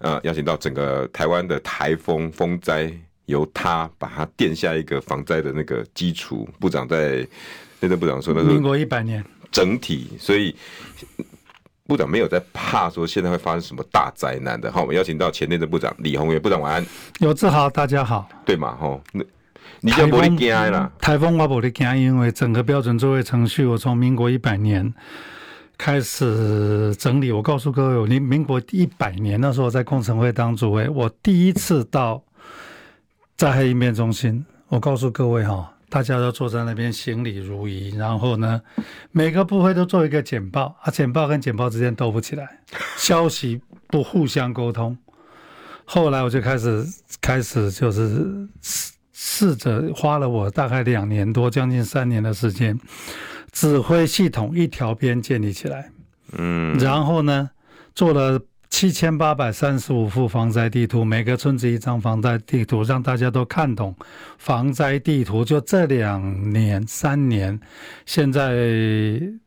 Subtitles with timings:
[0.00, 2.92] 呃，邀请到整个台湾的台风风灾，
[3.26, 6.48] 由他把它垫下一个防灾的那个基础。
[6.58, 7.26] 部长在，
[7.80, 10.54] 内政部长说那个民国一百年整体，所以
[11.86, 14.70] 部长没有在怕说现在会发生什么大灾难的。
[14.72, 16.86] 好，我们邀请到前内政部长李鸿源部长，晚安。
[17.20, 18.28] 有志豪，大家好。
[18.44, 18.76] 对嘛？
[18.76, 19.24] 吼，那。
[19.82, 20.92] 你就不会惊啦。
[21.00, 24.92] 台风我不会惊，因为整个标准作业程序，我从民国一百年
[25.80, 27.32] 开始整理。
[27.32, 32.22] 我告诉各位，我民民国一百年那时候在工程会当主委，我第一次到
[33.38, 34.44] 灾害应变中心。
[34.68, 38.60] 我告诉各位哈，大家都坐在那边行礼如仪，然后呢，
[39.10, 42.60] 每个部会都做一个简报啊，简报跟简报之间斗不起来，
[42.98, 44.94] 消息不互相沟通。
[45.86, 46.84] 后来我就开始
[47.22, 48.46] 开始就是。
[49.22, 52.78] 试着花了我大概两年多，将近三年的时间，
[53.52, 55.90] 指挥系统一条边建立起来，
[56.32, 57.50] 嗯，然后呢，
[57.94, 63.94] 做了七千八百三十五幅防灾地图，每个村子一张防灾地图，让大家都看懂
[64.38, 65.44] 防灾地图。
[65.44, 67.58] 就这两年三年，
[68.06, 68.54] 现在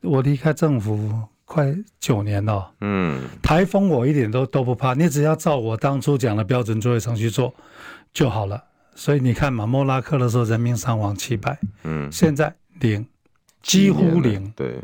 [0.02, 1.10] 我离开政府
[1.46, 7.54] 快九年了，嗯，台风我一点都都不怕，你只要照我当初讲的标准作业程序做
[8.12, 8.62] 就好了。
[8.96, 13.06] 所以你看嘛，莫拉克的时候人民伤亡七百，嗯，现在零，
[13.64, 14.76] 几乎零，对，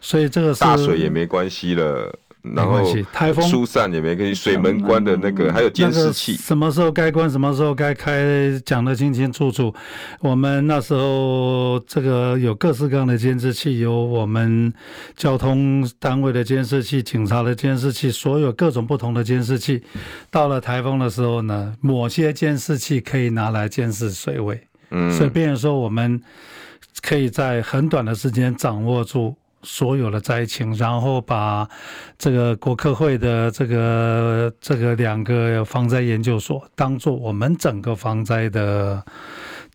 [0.00, 2.18] 所以这个是大水也没关系了。
[2.42, 9.72] 然后台风疏散也没关系，水门关的那个还有监视器，什么时候该关，什么时候该开，讲得清清楚楚。
[10.18, 14.74] 我们那时候这个有各式各样的监视器，有我们
[15.14, 19.80] 交通单位的监视器、警察的监视器，所有各种不同的监视器。
[20.28, 26.20] 到了台风的时候呢，某些监视器可以拿来监视水位，嗯，所以变成说我们
[27.00, 29.34] 可以在很短的时间掌握住。
[29.64, 31.68] 所有的灾情，然后把
[32.18, 39.00] 这个国科会的这个这个两个防灾研究所当做我们整个防灾的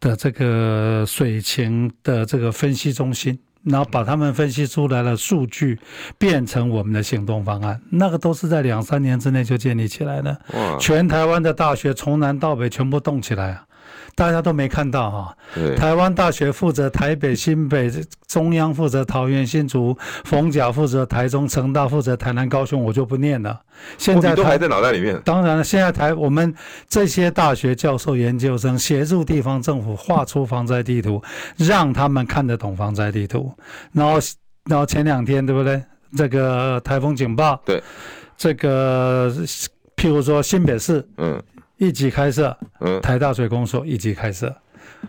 [0.01, 5.79] 的这个水情的这个分析中心，然后把他们分析出来的数据
[6.17, 10.37] 变成我们的行动方案，那个都是在两三年之内就建立起来的。
[10.81, 13.63] 全台湾的大学从南到北全部动起来啊！
[14.17, 15.37] 大家都没看到哈，
[15.77, 17.87] 台湾大学负责台北、新北，
[18.27, 19.95] 中央负责桃园、新竹，
[20.25, 23.61] 逢甲负责台中，成大负责台南、高雄，我就不念了。
[23.99, 25.21] 现在都还在脑袋里面。
[25.23, 26.51] 当然了，现在台我们
[26.89, 31.21] 这些大学教授、研究生协助地方政府画出防灾地图，
[31.55, 33.53] 让他们看得懂防灾地图。
[33.91, 34.17] 然后，
[34.67, 35.79] 然后前两天对不对？
[36.17, 37.83] 这个台风警报，对，
[38.35, 39.31] 这个
[39.95, 41.39] 譬如说新北市，嗯。
[41.77, 44.55] 一级开设，嗯，台大水工所一级开设，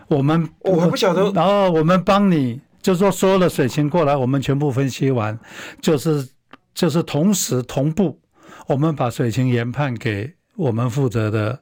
[0.07, 5.37] 我们我还不晓得，然后我们帮你，就是说所有的水情过来，我们全部分析完，
[5.81, 6.27] 就是
[6.75, 8.19] 就是同时同步，
[8.67, 11.59] 我们把水情研判给我们负责的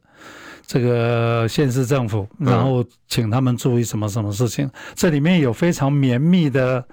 [0.66, 6.84] 这个县市政府，然后请他们注意什么什么事情，这里面有非常绵密的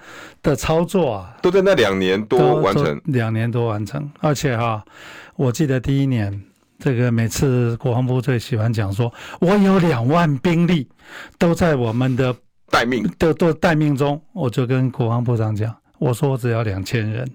[0.40, 4.84] 的操作啊，都在那两年多完成，两年多完成，而且哈，
[5.34, 6.44] 我记得第一年。
[6.84, 10.86] 这个每次国防部最喜欢讲说，我有两万兵力
[11.38, 12.36] 都在我们的
[12.70, 14.20] 待命，都都待命中。
[14.34, 17.26] 我就跟国防部长讲，我说我只要两千人，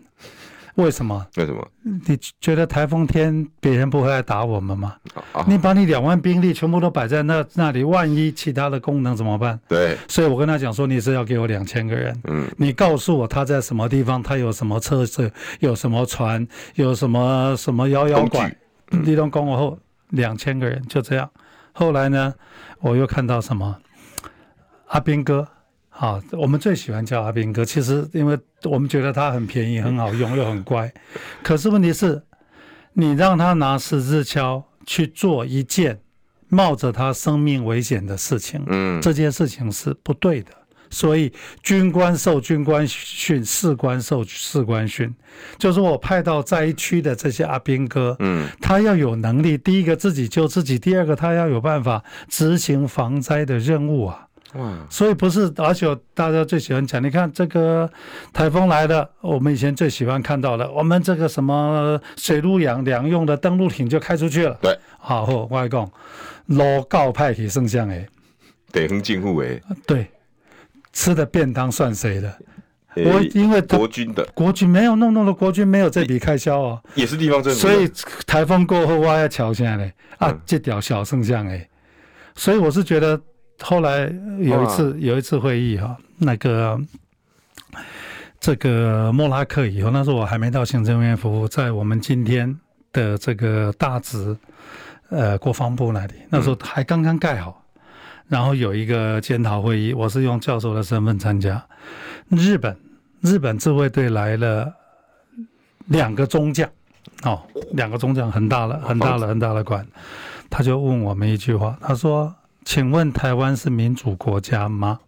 [0.75, 1.25] 为什么？
[1.38, 1.67] 为什么？
[1.81, 4.95] 你觉得台风天别人不会来打我们吗？
[5.47, 9.59] 你把你两万兵力全部都摆在那那里，万一其他的功能怎么办？
[9.67, 18.56] 对，所以我跟他讲说，你是要给我两千个人，嗯，你告诉我他在什么地方，他有什么车子，有什么船，有什么什么摇摇拐。
[18.89, 21.30] 立冬攻我后，两千个人就这样。
[21.74, 22.33] 后来呢，
[22.80, 23.77] 我又看到什么？
[24.88, 25.47] 阿兵哥，
[25.89, 27.63] 啊，我们最喜欢叫阿兵哥。
[27.63, 30.91] 其实，因为我们觉得他很便宜、很好用又很乖。
[31.44, 32.24] 可是问题是，
[32.94, 36.00] 你让他拿十字锹去做一件
[36.47, 40.51] 冒着他生命危险的事情，嗯，这件事情是不对的。
[40.89, 41.31] 所以
[41.63, 45.13] 军官受军官训，士官受士官训，
[45.57, 54.25] 就是我派到灾区的这些阿兵哥，嗯，他要有能力，第一个自己救自己，第二个他要有办法执行防灾的任务啊。
[54.56, 54.74] 哇！
[54.89, 57.88] 所以不是，而且大家最喜欢讲，你看这个
[58.33, 64.57] 台风来了，我们以前最喜欢看到的，我们这个什么水陆两两用的登陆艇就开出去了。
[64.59, 65.91] 对，好，我跟你讲，
[66.47, 68.07] 老告派去圣像诶，
[68.71, 70.07] 得很进户诶，对，
[70.94, 72.33] 吃的便当算谁的？
[72.95, 77.59] 欸、我因为国军的，国军没有弄弄的，国军没有这笔开销哦，也是地方政府。
[77.59, 77.89] 所以
[78.25, 81.69] 台风过后，挖要桥下来啊，这条小圣像诶，
[82.36, 83.19] 所以我是觉得。
[83.62, 84.09] 后来
[84.39, 86.80] 有一次有一次会议哈，那个
[88.39, 92.57] 这个莫拉克以后，那时候我还没到行政院服务，在我们今天
[92.94, 94.33] 的这个大直
[95.09, 97.62] 呃国防部那里，那时候还刚刚盖好，
[98.29, 101.61] 然后有一个检讨会议，我是用教授的身份参加。
[102.29, 102.77] 日本
[103.19, 104.71] 日本自卫队来了
[105.87, 106.69] 两个中将
[107.23, 107.41] 哦，
[107.73, 109.85] 两个中将很大了很大了很大的官，
[110.49, 112.33] 他就问我们一句话，他说。
[112.65, 114.99] 请问台湾是民主国家吗？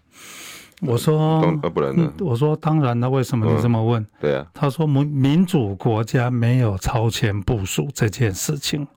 [0.79, 2.11] 我说，不然呢？
[2.19, 3.07] 我说当然了。
[3.07, 4.03] 为什么你这么问？
[4.19, 4.47] 对啊。
[4.51, 8.87] 他说民民主国家没有超前部署这件事情。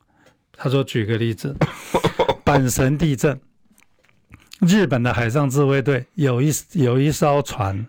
[0.57, 1.55] 他说举个例子，
[2.43, 3.39] 阪神地震，
[4.61, 7.87] 日本的海上自卫队有一有一艘船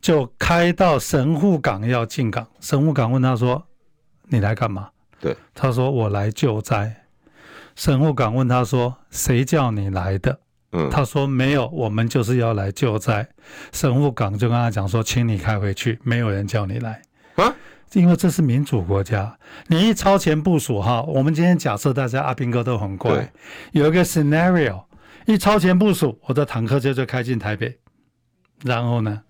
[0.00, 3.66] 就开到神户港要进港，神户港问他说
[4.28, 4.88] ：“你来干嘛？”
[5.20, 7.04] 对，他说：“我来救灾。”
[7.76, 10.40] 神户港问他说：“谁叫你来的？”
[10.72, 13.26] 嗯，他说：“没有，我们就是要来救灾。”
[13.72, 17.00] 神户港就跟他讲说：“请你开回去，没有人叫你来
[17.36, 17.54] 啊，
[17.92, 19.38] 因为这是民主国家，
[19.68, 21.02] 你一超前部署哈。
[21.02, 23.32] 我们今天假设大家阿兵哥都很乖，
[23.72, 24.82] 有一个 scenario，
[25.28, 27.78] 一超前部署，我的坦克车就开进台北，
[28.64, 29.20] 然后呢？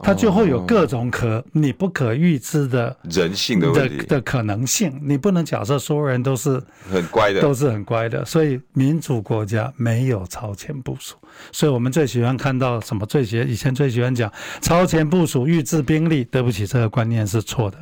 [0.00, 8.22] 它就会有各种可你不可预知的人性的问题的可能性，你不能假设所有人都是很乖的，都是很乖的。
[8.24, 11.16] 所以民主国家没有超前部署，
[11.50, 13.06] 所以我们最喜欢看到什么？
[13.06, 16.24] 最喜以前最喜欢讲超前部署、预置兵力。
[16.24, 17.78] 对不起，这个观念是错的。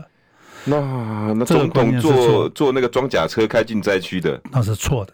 [0.66, 5.12] 那那总统坐坐那个装甲车开进灾区的，那是错的。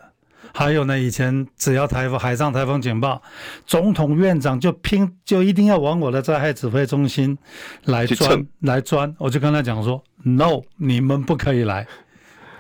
[0.53, 3.21] 还有呢，以前只要台风海上台风警报，
[3.67, 7.37] 总统院长就拼就一定要往我的灾害指挥中心
[7.85, 11.87] 来钻来钻，我就跟他讲说，no，你们不可以来。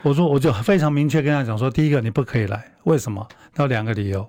[0.02, 3.26] 我说我就非常明确跟他讲说，第一个你不可以来，为什么？
[3.56, 4.28] 有两个理由，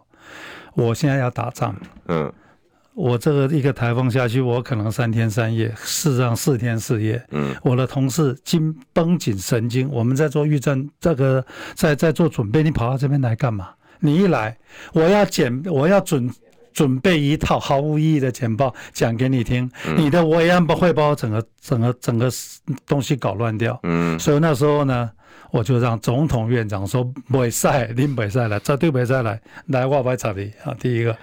[0.74, 1.76] 我现在要打仗，
[2.08, 2.32] 嗯。
[2.94, 7.24] 我这个一个台风下去，我可能三天三夜，事实上四天四夜。
[7.32, 12.62] 嗯，我的同事紧绷紧神经，我们在做预战，这个在在做准备。
[12.62, 13.70] 你跑到这边来干嘛？
[14.00, 14.58] 你一来，
[14.94, 16.30] 我要简，我要准
[16.74, 19.70] 准备一套毫无意义的简报讲给你听。
[19.88, 22.30] 嗯、你的我也不会把我整个整个整个
[22.88, 23.80] 东西搞乱掉。
[23.84, 25.10] 嗯，所以那时候呢。
[25.52, 30.74] 我就让总统院长说：“不赛，林北赛来，绝对北赛来，来我不插你啊！
[30.80, 31.16] 第一个，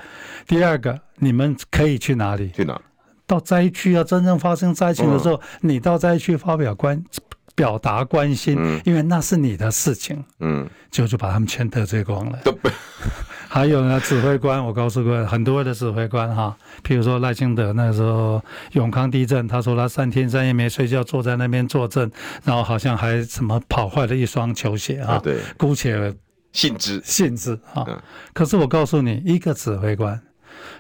[0.47, 2.51] 第二个，你们可以去哪里？
[2.51, 2.81] 去哪？
[3.27, 4.05] 到灾区啊！
[4.05, 7.03] 真正发生灾情的时候，嗯、你到灾区发表关
[7.55, 10.23] 表达关心，嗯、因为那是你的事情。
[10.41, 12.39] 嗯，就就把他们全得罪光了。
[13.51, 18.43] 还有呢，指挥官，我告诉各位，很多的指挥官哈，比如说赖清德那时候
[18.73, 22.11] 永康地震，他说他三天三夜没睡觉，坐在那边坐镇，
[22.45, 25.19] 然后好像还什么跑坏了一双球鞋啊。
[25.23, 26.15] 对，姑且
[26.53, 27.87] 信之信之啊。
[28.35, 30.21] 可是我告诉你，一个指挥官，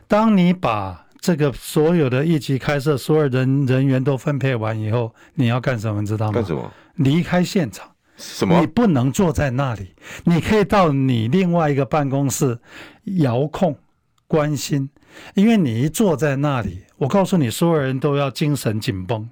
[0.06, 6.02] 当你把这个所有的一级开设，所有人人员都分配完以后，你要干什么？
[6.02, 6.32] 你知道吗？
[6.32, 6.70] 干什么？
[6.96, 7.88] 离开现场。
[8.18, 8.60] 什么？
[8.60, 9.94] 你不能坐在那里，
[10.24, 12.58] 你可以到你另外一个办公室
[13.04, 13.78] 遥控
[14.26, 14.90] 关心，
[15.34, 19.28] 因为你一坐在那里，我告诉你，所有人都要精神紧绷，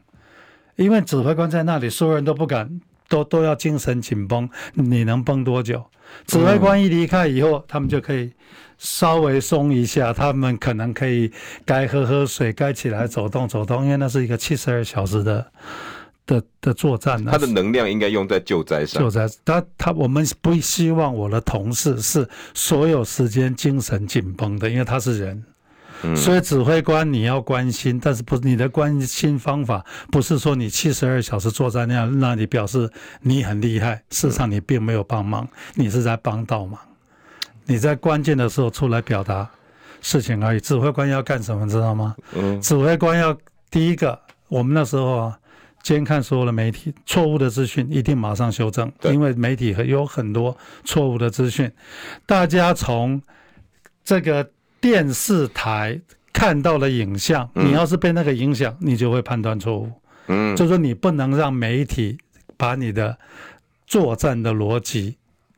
[0.77, 4.49] 因为指挥官在那里，所有人都不敢，都都要精神紧绷。
[4.75, 5.85] 你能绷多久？
[6.25, 8.33] 指挥官一离开以后，他们就可以
[8.79, 11.33] 稍微松一下，他们可能可以
[11.65, 15.51] 该喝喝水，该起来走动走动，因为那是一个七十二小时的。
[16.27, 17.31] 的的作战呢？
[17.31, 19.01] 他的能量应该用在救灾上。
[19.01, 25.45] 救灾，他他我们不希望我的同事是所有时间精神紧绷的，因为他是人。
[26.03, 26.17] 嗯。
[26.17, 32.91] 所以指挥官你要关心，但是不，你的关心方法不是说你七十二小时坐在那样，那你表示
[33.21, 34.03] 你很厉害。
[34.11, 36.79] 事实上你并没有帮忙，你是在帮倒忙。
[37.65, 39.49] 你在关键的时候出来表达
[40.01, 40.61] 事情而已。
[40.61, 42.17] 指挥官要干什么，知道吗？
[42.35, 42.61] 嗯。
[42.61, 43.37] 指挥官要
[43.71, 44.19] 第一个，
[44.49, 45.39] 我们那时候啊。
[45.87, 51.71] 监看所有的媒体，错误的资讯一定马上修正，因为媒体有很多错误的资讯。
[52.27, 53.23] 大家从
[54.03, 54.51] 这个
[54.81, 56.01] 电视台
[56.33, 59.89] 看到的影像，你要是被那个影响，你就会判断错误。
[60.27, 62.19] 嗯，就是说你不能让媒体
[62.57, 63.17] 把你的
[63.87, 65.17] 作战的逻辑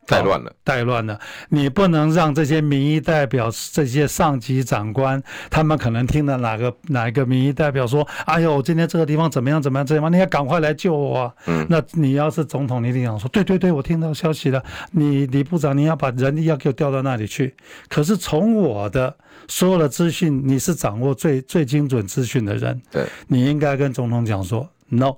[0.08, 1.18] 带乱了，带乱了。
[1.50, 9.60] 你不能让这些民意代表、这些上级长官，他们可能听到哪个哪一个民意代表说：“哎呦，今天这个地方怎么样？
[9.60, 9.86] 怎么样？
[9.86, 10.12] 怎么样？
[10.12, 14.62] 你要赶快来救我啊！”嗯，那你要是总统，你一定想说：“对对对，我听到消息了。
[14.92, 17.54] 你李部长，你要把人力要给我调到那里去。”
[17.88, 19.14] 可是从我的
[19.46, 25.16] 所有的资讯，你是掌握最最精准资讯的人，对，你应该跟总统讲说：“No。”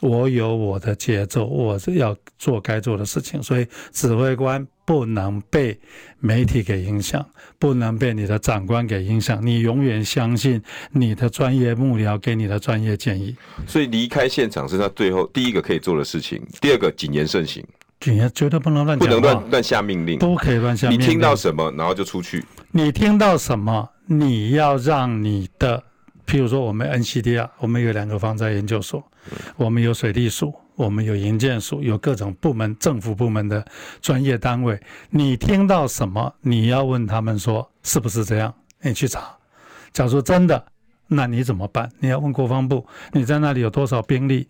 [0.00, 5.76] 我有我的节奏，我是要做该做的事情，所以指挥官不能被
[6.20, 7.26] 媒体给影响，
[7.58, 9.44] 不能被你的长官给影响。
[9.44, 10.62] 你永远相信
[10.92, 13.34] 你的专业幕僚给你的专业建议。
[13.66, 16.40] 所以离开现场是他最后第一个可以做的事情。
[16.60, 17.64] 第二个，谨言慎行，
[17.98, 21.04] 谨言绝对不能乱讲，不能乱乱下命令，不可以乱下命令。
[21.04, 22.44] 你听到什么，然后就出去。
[22.70, 25.82] 你听到什么，你要让你的。
[26.28, 29.02] 譬如说，我们 NCDR，我们有两个防灾研究所，
[29.56, 33.64] 我们有水利署，我们有营建署，有各种部门、政府部门的
[34.02, 34.78] 专业单位。
[35.08, 38.54] 你听到什么，你要问他们说是不是这样？
[38.82, 39.34] 你去查。
[39.90, 40.62] 假如真的，
[41.06, 41.90] 那你怎么办？
[41.98, 44.46] 你要问国防部，你在那里有多少兵力？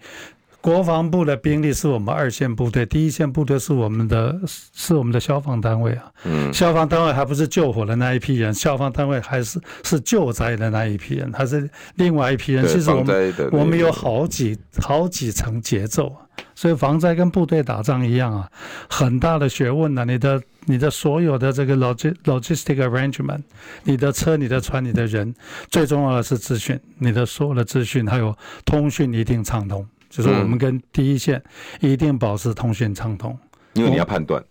[0.61, 4.39] 国防部的兵力是我们二线部队，第一线部队是我们的，
[4.75, 6.13] 是我们的消防单位啊。
[6.25, 12.67] 嗯，消防单位还不是救火的那一批人，消防单位还是是救灾的那一批人，还是另外一批人。
[12.67, 18.51] 其实我们我们有好几好几层节奏啊，所以防灾跟部队打仗一样啊，
[18.91, 20.05] 很大的学问呢、啊。
[20.05, 23.43] 你的你的所有的这个 log logistic arrangement，
[23.85, 25.33] 你的车、你的船、你的人，
[25.71, 29.87] 最重要的是资讯，你的所有的资讯还有通讯一定畅通。
[30.19, 31.41] 就是我们跟第一线
[31.81, 33.39] 一定保持通讯畅通，
[33.75, 34.43] 因为你要判断。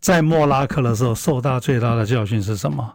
[0.00, 2.90] 在莫拉克的时候，受到最大的教训是什么？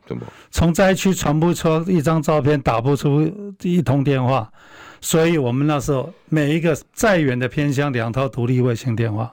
[0.49, 3.31] 从灾区传不出一张照片，打不出
[3.61, 4.51] 一通电话，
[4.99, 9.31] 所以我们那时候每一个再远的偏乡，两套独立卫星电话。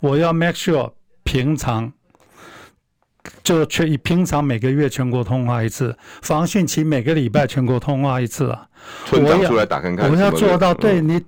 [0.00, 0.90] 我要 make sure
[1.22, 1.92] 平常
[3.42, 8.66] 就全以平常每个月全国通话一次，防汛期每个礼拜全国通话一次啊。
[9.04, 11.22] 村长出来打看看，我要做到对你。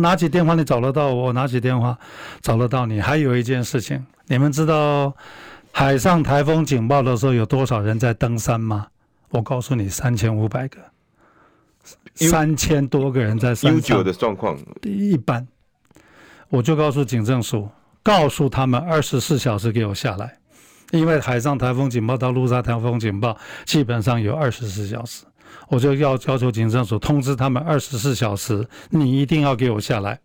[0.00, 1.98] 拿起电话，你找得到我；拿起电话，
[2.40, 3.00] 找得到你。
[3.00, 5.12] 还有一件事情，你们知道
[5.72, 8.86] 海上台风警报的时候有多少人在登山吗？
[9.30, 10.78] 我告诉你，三千五百个，
[12.14, 14.04] 三千多个人在山上。
[14.04, 15.46] 的状况一般，
[16.48, 17.68] 我就告诉警政署，
[18.02, 20.38] 告诉他们二十四小时给我下来，
[20.90, 25.24] 因为海上台风警报到陆上台风警报基本上有二十四小时。
[25.72, 30.20] 我就要要求警政署通知他们二十四小时，你一定要给我下来。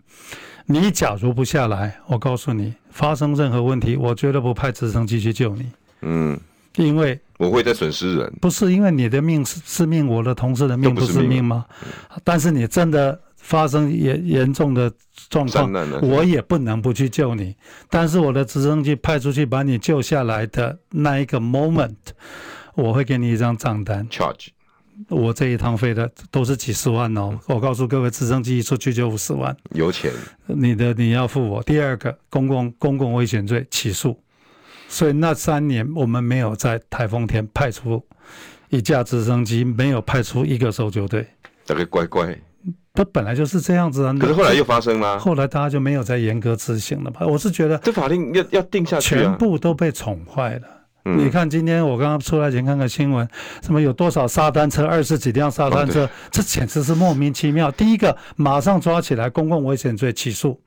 [0.66, 5.72] 你假如不下来，我告诉你，发生任何问题，我绝对不派直升机去救你。
[6.02, 6.38] 嗯，
[6.76, 8.30] 因为我会再损失人。
[8.42, 11.66] 不是因为你的命是是命，我的同事的命不是命吗？
[12.26, 14.92] 但是你真的发生严严重的
[15.30, 17.56] 状况，我也不能不去救你。
[17.90, 21.96] 但是我的直升机派出去把你救下来的那一个 moment，
[22.76, 24.06] 我会给你一张账单。
[24.10, 24.48] Charge。
[25.10, 30.12] 我这一趟飞的都是几十万哦，我告诉各位，直升机一出去就五十万，有钱。
[30.48, 31.62] 你的你要付我。
[31.64, 34.20] 第二个，公共公共危险罪起诉，
[34.88, 38.04] 所以那三年我们没有在台风天派出
[38.70, 41.28] 一架直升机，没有派出一个搜救队。
[41.64, 42.36] 这个乖乖，
[42.94, 44.16] 他本来就是这样子啊。
[44.20, 47.26] 可是后来又发生了，后来大家就没有再严格执行了吧？
[47.28, 50.68] 我是觉得这法令要要定下去，全部都被宠坏了。
[51.16, 53.26] 你看，今天我刚刚出来前看看新闻，
[53.62, 57.72] 什么有多少沙滩车，二十几辆沙滩车，这简直是莫名其妙。
[57.72, 60.60] 第一个，马上抓起来，公共危险罪起诉，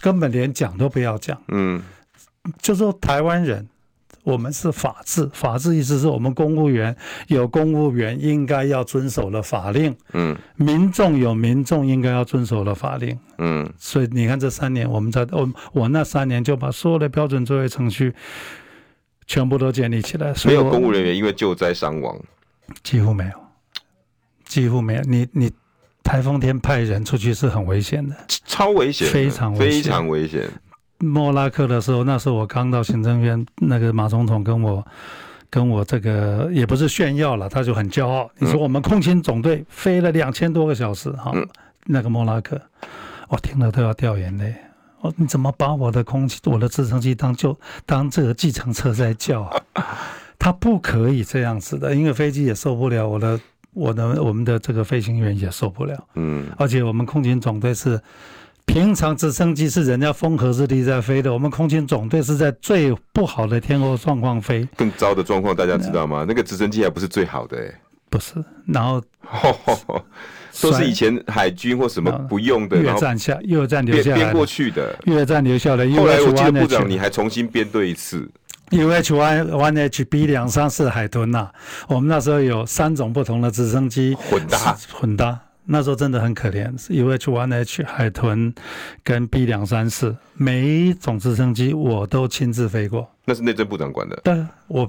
[0.00, 1.40] 根本连讲都不要讲。
[1.48, 1.82] 嗯，
[2.60, 3.66] 就说台湾人，
[4.22, 6.94] 我们是法治，法治意思是我们公务员
[7.26, 18.14] 有公务员应该要遵守的法令，嗯，民众有民众应该要遵守的法令，嗯，所以你看这三年，我们在我我那三年就把所有的标准作业程序。
[19.26, 22.16] 全部都建立起来，没有公务人员因为救灾伤亡，
[22.82, 23.32] 几乎没有，
[24.44, 25.02] 几乎没有。
[25.02, 25.52] 你你
[26.04, 28.16] 台风天派人出去是很危险的，
[28.46, 30.48] 超危险，非常危险，非常危险。
[30.98, 34.86] 莫拉克的时候，那时候我刚到行政院，那个马总统跟我
[35.50, 38.30] 跟我这个也不是炫耀了，他就很骄傲。
[38.38, 41.46] 你说我们空勤总队飞了两千多个小时，哈、嗯，
[41.84, 42.60] 那个莫拉克，
[43.28, 44.54] 我听了都要掉眼泪。
[45.06, 49.62] 哦，你怎么把我的空气、我的直升机当就当这个计程车在叫啊？
[50.38, 53.40] 他不可以这样子的，因为飞机也受不了，我的、
[53.72, 55.96] 我的、我们的这个飞行员也受不了。
[56.14, 58.00] 嗯，而且我们空军总队是
[58.64, 64.68] 平常直升机是人家风和日丽在飞的，我们空军总队是在最不好的天候状况飞。
[64.76, 66.24] 更糟的状况大家知道吗？
[66.26, 67.56] 那个直升机还不是最好的
[68.10, 69.02] 不是，然后。
[70.62, 75.88] 都是以前海军或什么不用的，越战下越战留下来编过去的，越战留下来。
[75.90, 78.28] 后来我记得部长你还重新编队一次。
[78.70, 81.50] UH one one H B 两三四海豚呐，
[81.86, 86.76] 我们那时候有三种不同的直升机混搭混搭，那时候真的很可怜。
[86.88, 88.52] UH one H 海豚
[89.04, 93.08] 跟 B 两三四，每一种直升机我都亲自飞过。
[93.24, 94.20] 那是内政部长管的。
[94.24, 94.88] 对，我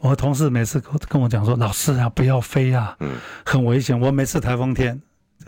[0.00, 3.10] 我同事每次跟跟我讲说，老师啊，不要飞啊，嗯，
[3.44, 3.98] 很危险。
[3.98, 5.00] 我每次台风天。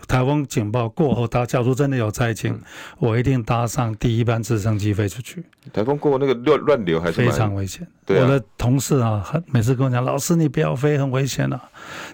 [0.09, 2.61] 台风警报过后，他假如真的有灾情，
[2.99, 5.43] 我一定搭上第一班直升机飞出去。
[5.73, 7.87] 台风过后那个乱乱流还是非常危险。
[8.09, 11.59] 我的同事啊，每次跟我讲，老师你不要飞，很危险啊。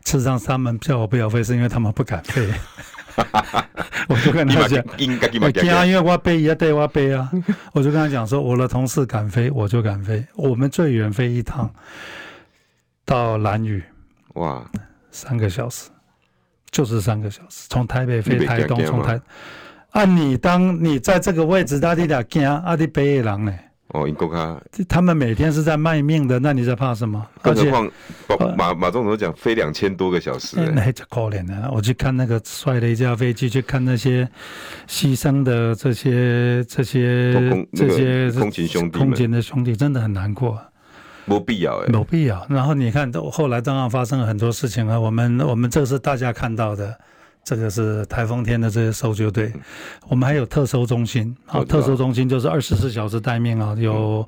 [0.04, 2.48] 事实上，他们叫我不要飞，是因为他们不敢飞。
[4.08, 7.30] 我就跟他讲，应该应因为我背也对我背啊。
[7.72, 10.24] 我就跟他讲说，我的同事敢飞，我就敢飞。
[10.34, 11.72] 我们最远飞一趟
[13.04, 13.82] 到兰屿，
[14.34, 14.64] 哇，
[15.10, 15.88] 三个小时。
[16.70, 19.20] 就是三个小时，从台北飞台东，从台，
[19.90, 23.52] 啊，你当你在这个位置，那你俩惊，啊，你北野狼呢？
[23.92, 27.26] 哦，英国卡，他们每天是在卖命的，那你在怕什么？
[27.42, 27.90] 更何况
[28.56, 31.68] 马马总统讲飞两千多个小时，那还可怜啊！
[31.72, 34.28] 我去看那个摔了一架飞机，去看那些
[34.88, 40.56] 牺牲的这些这些这些空勤兄弟，空勤的兄弟，真的很难过。
[41.24, 42.46] 没必要哎，没必要。
[42.48, 44.98] 然后你看，后来当然发生了很多事情啊。
[44.98, 46.98] 我们我们这是大家看到的，
[47.50, 49.52] 这个是台风天的这些搜救队。
[50.06, 54.24] 我们还有特搜中心啊，特搜中心就是二十四小时待命啊，有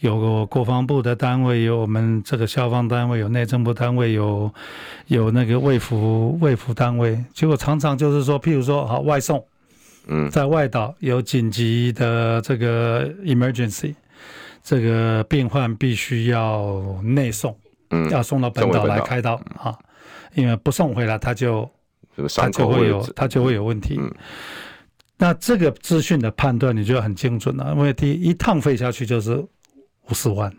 [0.00, 4.52] 有国防部的单位，有我们这个消防单位，有内政部单位，有
[5.06, 7.24] 有那个卫福卫福单位。
[7.32, 9.44] 结果常常就是说，譬如说好外送，
[10.08, 13.94] 嗯，在外岛有紧急的这个 emergency。
[14.66, 17.54] 这个病患必须要内送，
[17.90, 19.78] 嗯，要送到本岛来开刀啊，
[20.34, 21.70] 因为不送回来他就
[22.36, 24.00] 他就会有它就会有问题。
[25.16, 30.52] 那这个资讯的判断你就很精准了，因为第一一趟飞下去就是五十万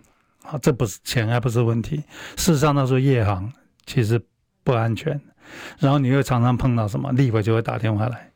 [0.43, 1.97] 啊，这不是钱还不是问题。
[2.37, 3.51] 事实上那时候夜航
[3.85, 4.19] 其实
[4.63, 5.19] 不安全，
[5.77, 8.31] 然后你会常常碰到什么，立委就会打电话来。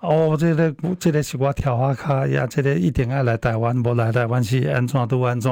[0.00, 5.50] 哦，这个这个是我跳花卡呀，这个一定要来台湾，不来台湾是安怎都安怎。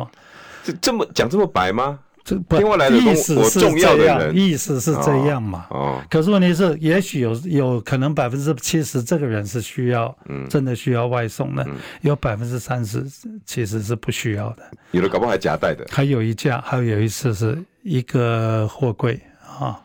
[0.62, 1.98] 这这么讲这么白吗？
[2.24, 3.68] 这不意思是这
[4.06, 5.66] 样，意思是这样嘛？
[5.68, 6.02] 哦。
[6.08, 11.66] 可是问题是，也许有有可能百分之七十这个人是需要，嗯，真的需要外送的，
[12.00, 13.04] 有百分之三十
[13.44, 14.62] 其实是不需要的。
[14.92, 15.86] 有的搞不好还夹带的。
[15.90, 19.78] 还有一架，还有一次是一个货柜啊。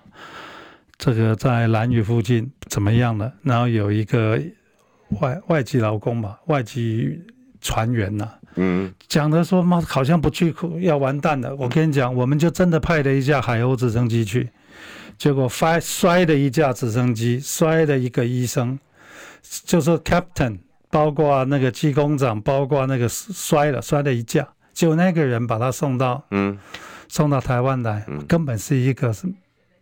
[0.98, 3.32] 这个在兰屿附近怎么样了？
[3.42, 4.42] 然后有一个
[5.22, 7.22] 外外籍劳工嘛，外籍
[7.62, 11.56] 船员呐、啊，嗯，讲的说妈，好像不去要完蛋了。
[11.56, 14.50] 我跟你讲，我们就真的派了一架海鸥直升机去，
[15.18, 18.80] 结果摔摔了一架直升机，摔了一个医生，
[19.66, 26.58] 就是 captain，包括那个机工长，包括那个摔了摔了一架，就那个人把他送到，嗯，
[27.08, 29.28] 送到台湾来，根本是一个是。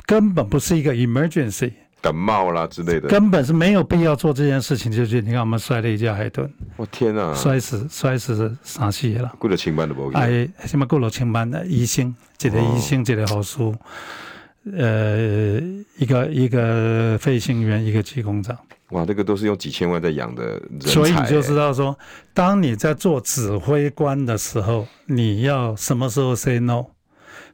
[0.06, 4.92] 根本不是一个 emergency，感冒啦之类的，根本是没有必要做这件事情。
[4.92, 9.34] 就是你看，我们摔了一架海豚，我天啊，摔死摔死是啥戏了？
[9.40, 10.10] 过了清班的不？
[10.12, 13.76] 哎，什么过了清班的医生，这个医生，这个好书，
[14.78, 15.60] 呃，
[15.98, 18.56] 一个一个飞行员，一个机工长。
[18.92, 21.98] 哇，这个都是用几千万在养的人才，所以你就知道说，
[22.34, 26.86] 当你在做指挥官的时候，你要什么时候 say no，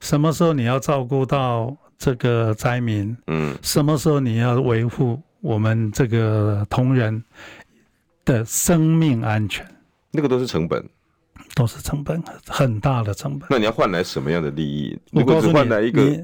[0.01, 1.75] 什么时候你要照顾到。
[2.03, 7.23] 这个灾民，嗯，什么时候你要维护我们这个同仁
[8.25, 9.65] 的生命安全？
[10.11, 10.83] 那个都是成本，
[11.55, 13.47] 都是成本，很大的成本。
[13.49, 14.99] 那你要换来什么样的利益？
[15.13, 16.21] 我告诉你，换来一个你，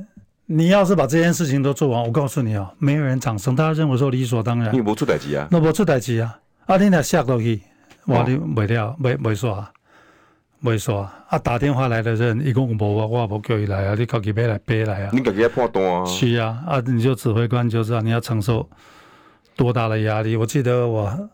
[0.48, 4.76] 你要是把这件事情都做完，我告诉你啊，没有人掌声，大家认为说理所当然。
[4.76, 5.48] 你不出代志啊？
[5.50, 6.38] 那不出代志啊？
[6.66, 7.62] 啊，你俩下落去，
[8.06, 9.72] 我你没了，没没说啊。
[10.62, 15.10] 没说啊，打电话来的人一共无啊，我也无叫伊来啊，你自己买来背来啊。
[15.14, 16.06] 你自己要判断啊。
[16.06, 18.70] 是啊，啊，你就指挥官就知道你要承受
[19.56, 20.36] 多大的压力。
[20.36, 21.30] 我记得我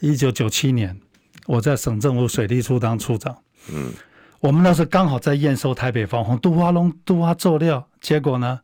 [0.00, 0.96] 一九九七年
[1.46, 3.36] 我在省政府水利处当处长，
[3.72, 3.92] 嗯，
[4.38, 8.60] 我们那时候刚好在验收台北防洪，都花龙都花做料，结果呢，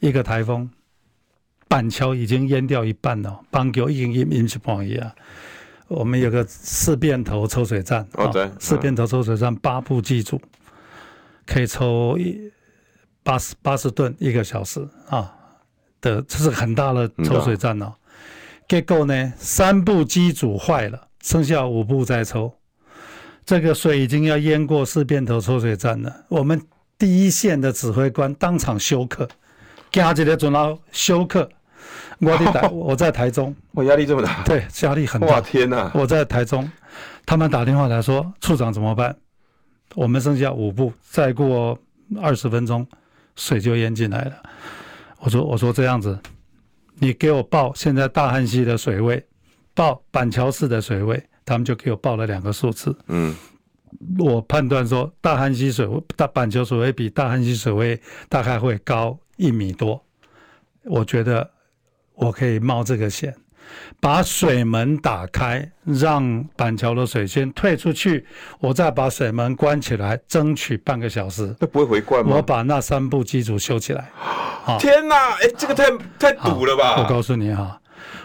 [0.00, 0.70] 一个台风，
[1.68, 5.14] 板桥已经淹掉一半了，板桥已经淹淹一半去啊。
[5.88, 10.40] 我们有个四变头抽水站，哦，对，四变头抽水站八部机组，
[11.46, 12.50] 可以抽一
[13.22, 15.32] 八十八十吨一个小时啊
[16.00, 17.92] 的，这是很大的抽水站哦。
[18.66, 22.52] 结构呢，三部机组坏了，剩下五部在抽，
[23.44, 26.24] 这个水已经要淹过四变头抽水站了。
[26.28, 26.60] 我们
[26.98, 29.28] 第一线的指挥官当场休克，
[29.92, 31.50] 加起来准要休克，
[32.18, 35.26] 我在台，我在台中，我压力这么大，对，压力很大。
[35.26, 35.90] 哇天哪！
[35.94, 36.70] 我在台中，
[37.26, 39.16] 他们打电话来说，处长怎么办？
[39.94, 41.78] 我们剩下五步，再过
[42.20, 42.86] 二十分钟，
[43.36, 44.32] 水就淹进来了。
[45.20, 46.18] 我说，我说这样子，
[46.94, 49.24] 你给我报现在大汉溪的水位，
[49.74, 52.96] 报板桥市的水位，他们就给我报了两个数字。
[53.08, 53.34] 嗯。
[54.18, 60.04] 我判断说，大汉溪水位、大板桥水位比大汉溪水位大概会高一米多。
[60.82, 61.48] 我觉得
[62.14, 63.34] 我可以冒这个险，
[64.00, 68.24] 把水门打开，让板桥的水先退出去，
[68.60, 71.54] 我再把水门关起来，争取半个小时。
[71.58, 72.36] 那不会回灌吗？
[72.36, 74.10] 我把那三部机组修起来。
[74.78, 75.32] 天哪！
[75.42, 75.84] 哎，这个太
[76.18, 77.02] 太堵了吧？
[77.02, 77.78] 我告诉你哈，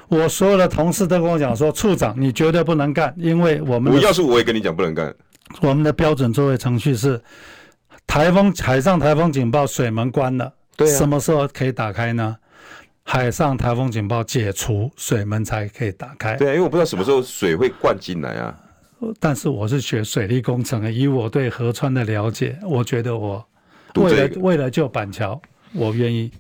[0.08, 5.14] 我所有的同事都跟我讲说，处长你绝对不能干，因为我们我要是我也跟你讲不能干。
[5.62, 7.22] 我们的标准作业程序是：
[8.08, 12.38] 台风海上台风警报，水门关了，对啊，什么时候可以打开呢？
[13.12, 16.36] 海上台风警报解除，水门才可以打开。
[16.36, 18.56] 对啊，因为我不知道什么时候水会灌进来啊。
[19.20, 23.44] 但是我是学水利工程的，以我对河川的了解，我觉得我
[23.96, 25.42] 为了为了救板桥，
[25.74, 26.32] 我愿意。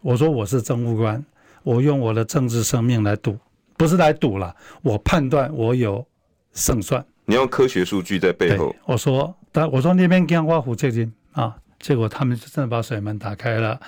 [0.00, 1.22] 我说我是政务官，
[1.62, 3.36] 我用我的政治生命来赌，
[3.76, 6.02] 不是来赌了，我判断我有
[6.54, 7.04] 胜算。
[7.26, 8.74] 你用科学数据在背后。
[8.86, 13.78] 我说，但我说那边讲挖湖最近啊，结果他们就真的把水门打开了，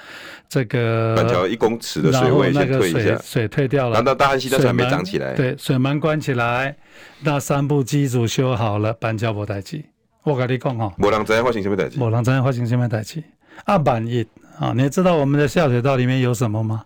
[0.48, 3.94] 这个板桥一公尺的水位先退一下，水水退掉了。
[3.94, 5.34] 难道大汉溪的水没涨起来？
[5.34, 6.76] 对，水门关起来，
[7.20, 9.82] 那三部机组修好了，板桥无代志。
[10.22, 13.22] 我跟你讲哈，无人知发生什么代志，无人知发生什么代志。
[13.64, 14.26] 啊，万一
[14.58, 16.84] 啊，你知道我们的下水道里面有什么吗？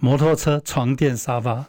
[0.00, 1.64] 摩托车、床垫、沙发，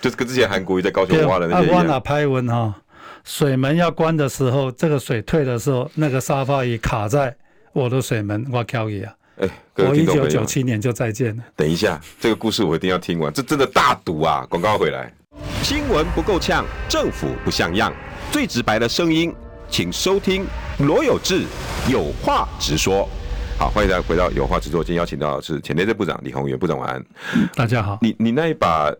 [0.00, 1.76] 就是跟之前韩国瑜在高雄挖的那些一样。
[1.76, 2.74] 啊，我哪拍文哈？
[3.22, 7.36] 水门要关的时候，这个水退的时候，那个沙发椅卡在
[7.76, 9.14] 我的水门，我靠你啊！
[9.36, 11.44] 哎，我一九九七年就再见了。
[11.54, 14.46] 等一下，这个故事我一定要听完，这真的大赌啊！
[14.48, 15.12] 广告回来，
[15.62, 17.92] 新闻不够呛，政府不像样，
[18.32, 19.30] 最直白的声音，
[19.68, 20.46] 请收听
[20.78, 21.44] 罗有志
[21.90, 23.06] 有话直说。
[23.58, 27.04] 好，欢迎大家回到有话直说，今天邀请到的是前内政部长李鸿源部长，晚安。
[27.54, 27.98] 大家好。
[28.00, 28.90] 你你那一把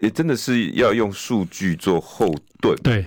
[0.00, 3.04] 也真的是要用数据做后盾，对。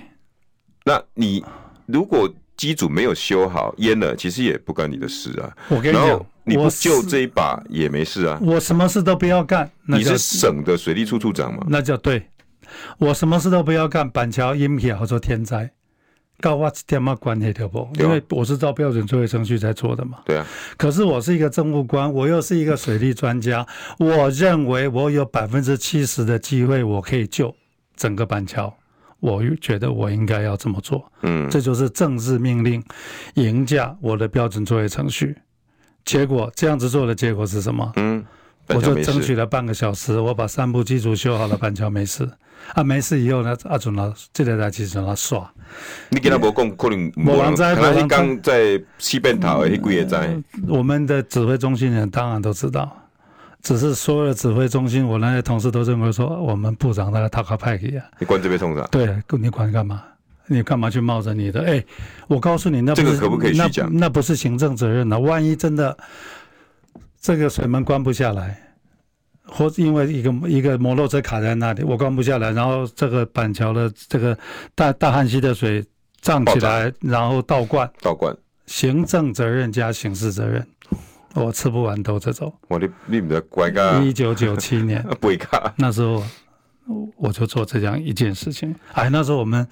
[0.85, 1.43] 那你
[1.87, 5.55] 如果机组没有修好淹了，其实也不关你的事啊。
[5.69, 8.39] 我跟你讲，你不救这一把也没事啊。
[8.41, 9.69] 我什么事都不要干。
[9.85, 11.63] 你是省的水利处处长吗？
[11.69, 12.27] 那就对。
[12.97, 15.71] 我什么事都不要干，板桥淹起来或者天灾，
[16.41, 17.87] 告我一点嘛关系都不？
[17.99, 20.17] 因为我是照标准作业程序在做的嘛。
[20.25, 20.45] 对啊。
[20.75, 23.65] 可是我是一个政务官，我又是一个水利专家，
[23.99, 27.55] 我认为我有百分之七十的机会，我可以救
[27.95, 28.75] 整个板桥。
[29.19, 32.83] 我觉得我应该要这么做，嗯，这就是政治命令
[33.33, 35.35] 凌驾我的标准作业程序。
[36.05, 37.91] 结果这样子做的结果是什么？
[37.95, 38.23] 嗯，
[38.67, 42.29] 我就争取了半个小时，我把三部机组修好了，板桥没事。
[42.73, 45.49] 啊，没事以后呢，阿准了，这台台机让他耍。
[46.09, 50.37] 你跟他不讲，可能没人在，可能刚在西边头的那几个在。
[50.67, 53.06] 我们的指挥中心人当然都知道。
[53.61, 58.05] 只是所有的指挥中心，我那些同事都认为说，我们部长那个塔卡派克啊。
[58.19, 58.83] 你管这边通啥？
[58.87, 60.03] 对，你管干嘛？
[60.49, 61.61] 你干嘛去冒着你的？
[61.65, 61.83] 哎，
[62.27, 63.89] 我告诉你，那不是这个可不可以去讲？
[63.93, 65.19] 那不是行政责任呢？
[65.19, 65.97] 万一真的
[67.19, 68.57] 这个水门关不下来，
[69.43, 74.37] 或因为一个一个摩托车卡在那里，我关不下来，然后这个板桥的这个
[74.73, 75.83] 大大汉溪的水
[76.21, 78.33] 涨起来，然后倒灌，倒灌，
[78.67, 80.65] 行政责任加刑事责任。
[81.45, 82.53] 我吃不完兜着走。
[82.67, 83.99] 我你你们的乖嘎。
[84.01, 85.05] 一九九七年，
[85.77, 86.23] 那时候
[87.15, 88.73] 我就做这样一件事情。
[88.93, 89.67] 哎，那时候我们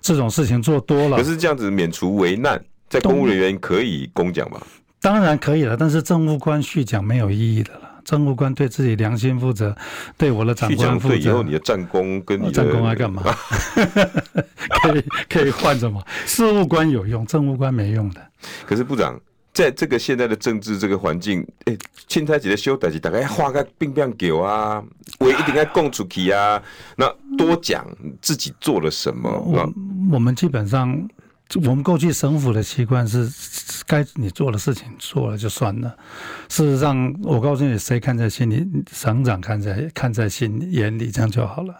[0.00, 1.16] 这种事情做多了。
[1.16, 4.60] 可是这样子免除为难，在公务人员可以公奖吗？
[5.00, 7.80] 当然可以了，但是政务官续奖没有意义的了。
[8.04, 9.76] 政务官对自己良心负责，
[10.16, 11.14] 对我的长官负责。
[11.16, 13.22] 以后你的战功跟你的战功爱干嘛？
[14.82, 16.02] 可以可以换什么？
[16.24, 18.20] 事务官有用，政务官没用的。
[18.66, 19.20] 可是部长。
[19.52, 21.76] 在这个现在的政治这个环境，哎，
[22.08, 24.82] 凊彩一个小代志，大概画个兵兵狗啊，
[25.18, 26.62] 我一定要供出去啊。
[26.96, 27.84] 那多讲
[28.22, 29.28] 自己做了什么。
[29.28, 29.72] 我
[30.12, 31.08] 我们基本上，
[31.56, 33.28] 我们过去省府的习惯是，
[33.86, 35.96] 该你做的事情做了就算了。
[36.48, 41.74] 事实上，我告诉你，谁看在心里，省长看在看在心眼里，这样就好了。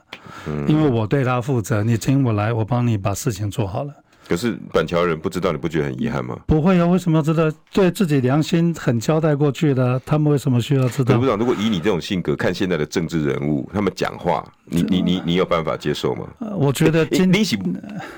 [0.48, 3.94] 嗯，因为我对他负责，你请我来，我帮你把事情做好了。
[4.30, 6.38] 可是板桥人不知道，你不觉得很遗憾吗？
[6.46, 7.52] 不会啊，为什么要知道？
[7.72, 11.18] 对自己良心很交代过去的，他们为什么需要知道？
[11.18, 16.28] 部长，如果以你这种性格看现在的政治人物，他们讲话，你你你你有办法接受吗？
[16.56, 17.56] 我觉得今你是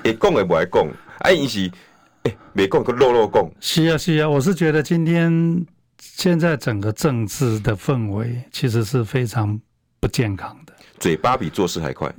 [0.03, 0.87] 会讲也不爱讲，
[1.21, 1.67] 哎，你是
[2.21, 3.49] 哎没讲个漏漏讲。
[3.59, 5.65] 是啊是啊，我是觉得今天
[5.97, 9.59] 现在整个政治的氛围其实是非常
[9.99, 10.62] 不健康的。
[11.03, 12.09] 嘴巴比做事还快。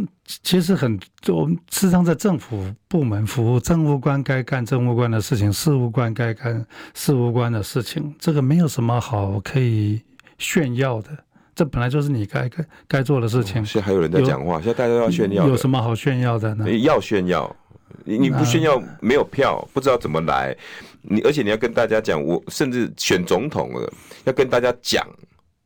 [0.43, 10.03] 其实很，我们时常在政府部门服务，政务官该干政务官的事情，事务官该干事务官的事情，这个没有什么好可以
[10.37, 11.09] 炫耀的。
[11.55, 13.65] 这本来就是你该该该做的事情。
[13.65, 16.71] 现在还有人在讲话，现在大家都要炫耀，有什么好炫耀的呢？
[16.81, 17.57] 要炫耀，
[18.05, 20.55] 你你不炫耀没有票，不知道怎么来。
[21.01, 23.91] 你而且你要跟大家讲，我甚至选总统了，
[24.25, 25.09] 要跟大家讲。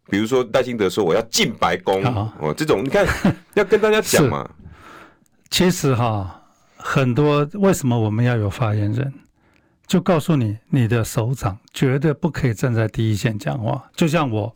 [0.09, 2.03] 比如说赖清德说我要进白宫
[2.41, 3.07] 哦，这种你看
[3.55, 4.49] 要跟大家讲嘛。
[5.51, 6.43] 其实哈，
[6.77, 9.13] 很多为什么我们要有发言人，
[9.87, 13.83] 就告诉你，你的首长绝对不可以站在第一线讲话。
[13.95, 14.55] 就像我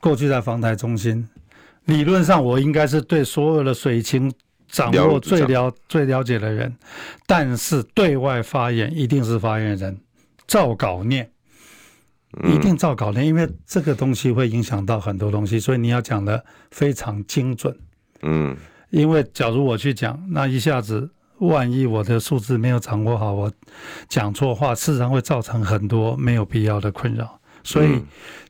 [0.00, 1.28] 过去在防台中心，
[1.86, 4.32] 理论上我应该是对所有的水情
[4.68, 6.74] 掌握最了最了解的人，
[7.26, 9.98] 但是对外发言一定是发言人
[10.46, 11.30] 照稿念。
[12.42, 17.76] 一定照稿念，因为这个东西会影响到很多东西，所以你要讲的非常精准。
[18.22, 18.56] 嗯，
[18.90, 23.52] 因为假如我去讲，那一下子万一我的数字没有掌握好，我
[24.08, 27.38] 讲错话，事实上会造成很多没有必要的困扰。
[27.62, 28.02] 所以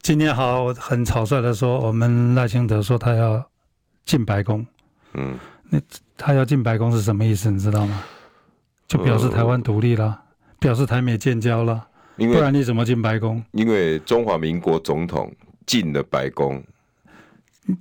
[0.03, 3.45] 今天好很草率的说，我们赖清德说他要
[4.05, 4.67] 进白宫。
[5.13, 5.39] 嗯，
[5.71, 5.81] 那
[6.17, 7.51] 他要进白宫是什么意思？
[7.51, 8.03] 你知道吗？
[8.89, 10.21] 就表示台湾独立了，
[10.59, 11.87] 表示台美建交了。
[12.17, 13.43] 不然你怎么进白宫？
[13.53, 15.33] 因为中华民国总统
[15.67, 16.63] 进了白宫，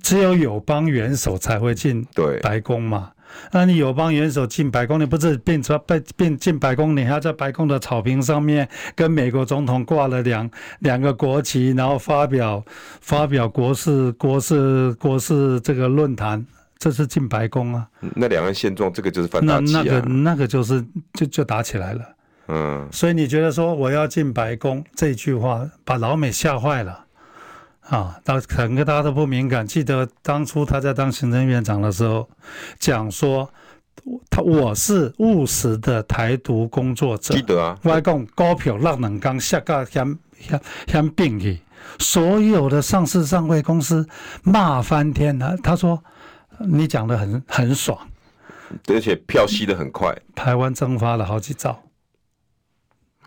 [0.02, 3.10] 只有友邦元首才会进对白宫嘛。
[3.50, 6.96] 那你友邦元首进白宫，你不是变成被变进白宫？
[6.96, 10.48] 你还要在白宫的草坪上面跟美国总统挂了两
[10.80, 12.64] 两个国旗，然后发表
[13.00, 16.46] 发表国事国事国事这个论坛，
[16.78, 17.88] 这是进白宫啊。
[18.14, 19.82] 那两岸现状，这个就是反打击啊。
[19.84, 22.04] 那那个那个就是就就打起来了。
[22.46, 27.04] 嗯，所以你觉得说我要进白宫这句话把老美吓坏了
[27.80, 28.20] 啊？
[28.24, 29.66] 到整个大家都不敏感。
[29.66, 32.28] 记得当初他在当行政院长的时候，
[32.78, 33.48] 讲说
[34.28, 37.34] 他我是务实的台独工作者。
[37.34, 41.60] 记得啊，外公高票让冷刚下个相相相并起，
[41.98, 44.06] 所有的上市上柜公司
[44.42, 45.56] 骂翻天了。
[45.62, 46.02] 他说
[46.58, 47.98] 你讲的很很爽，
[48.88, 51.80] 而且票吸的很快，台湾蒸发了好几兆。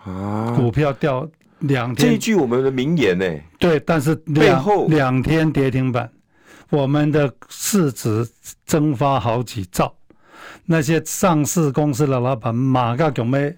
[0.08, 0.54] 啊！
[0.56, 1.28] 股票掉
[1.60, 3.26] 两天，这一句我们的名言呢？
[3.60, 6.10] 对，但是两两天跌停板，
[6.70, 8.26] 我们的市值
[8.66, 9.94] 蒸发好几兆。
[10.66, 13.56] 那些上市公司的老板马上准备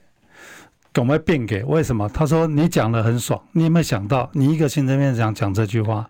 [0.91, 2.09] 准备变给，为什么？
[2.09, 6.09] 他说你讲的很爽，你有没有想到，你一个行政院长讲这句话，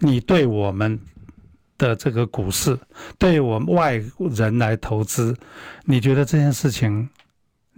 [0.00, 0.98] 你对我们
[1.78, 2.78] 的这个股市，
[3.18, 5.34] 对我们外人来投资，
[5.84, 7.08] 你觉得这件事情？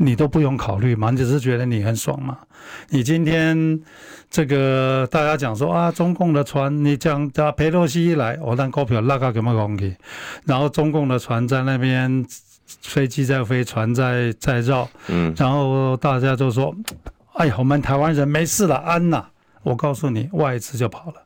[0.03, 2.39] 你都不用考虑嘛，你只是觉得你很爽嘛。
[2.89, 3.79] 你今天
[4.31, 9.95] 这个大家讲说啊，中共的船，你讲叫佩洛西一来，我让股票拉高给么东西，
[10.47, 12.25] 然后中共的船在那边，
[12.81, 16.75] 飞机在飞，船在在绕，嗯，然后大家都说，
[17.35, 19.27] 哎呀，我们台湾人没事了，安呐。
[19.63, 21.17] 我告诉你，外资就跑了，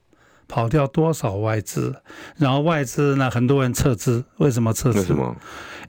[0.49, 1.95] 跑掉多少外资？
[2.37, 4.99] 然后外资呢，很多人撤资，为什么撤资？
[4.99, 5.37] 为什么？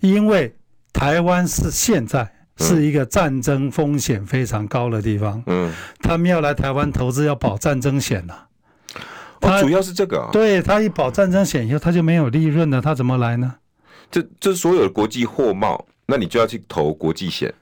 [0.01, 0.55] 因为
[0.93, 2.34] 台湾是现在。
[2.57, 5.43] 是一个战争风险非常高的地方。
[5.47, 8.33] 嗯，他们要来台湾投资，要保战争险呐。
[9.41, 10.29] 哦，主要是这个啊。
[10.31, 13.55] 对，他一保战争险以后，他就没有利润了，他怎么来呢？
[14.09, 17.53] 这这所有的国际货贸，那你就要去投国际险、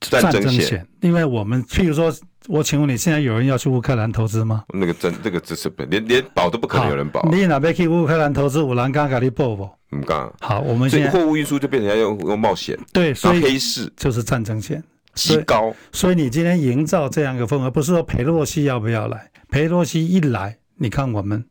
[0.00, 0.86] 战争险。
[1.00, 2.12] 因为我们，譬如说，
[2.48, 4.64] 我请问你，现在有人要去乌克兰投资吗？
[4.72, 7.22] 那个真，这个只是连连保都不可能有人保。
[7.30, 8.58] 你哪边去乌克兰投资？
[8.60, 9.68] 有人敢给你保不？
[9.96, 10.32] 唔敢。
[10.40, 12.78] 好，我们现在货物运输就变成要用用冒险。
[12.92, 14.82] 对，所以黑市就是战争险
[15.14, 15.74] 极高。
[15.92, 19.30] 所以你今天营造这样一个氛围，不是说裴洛西要不要来？
[19.50, 21.44] 裴洛西一来，你看我们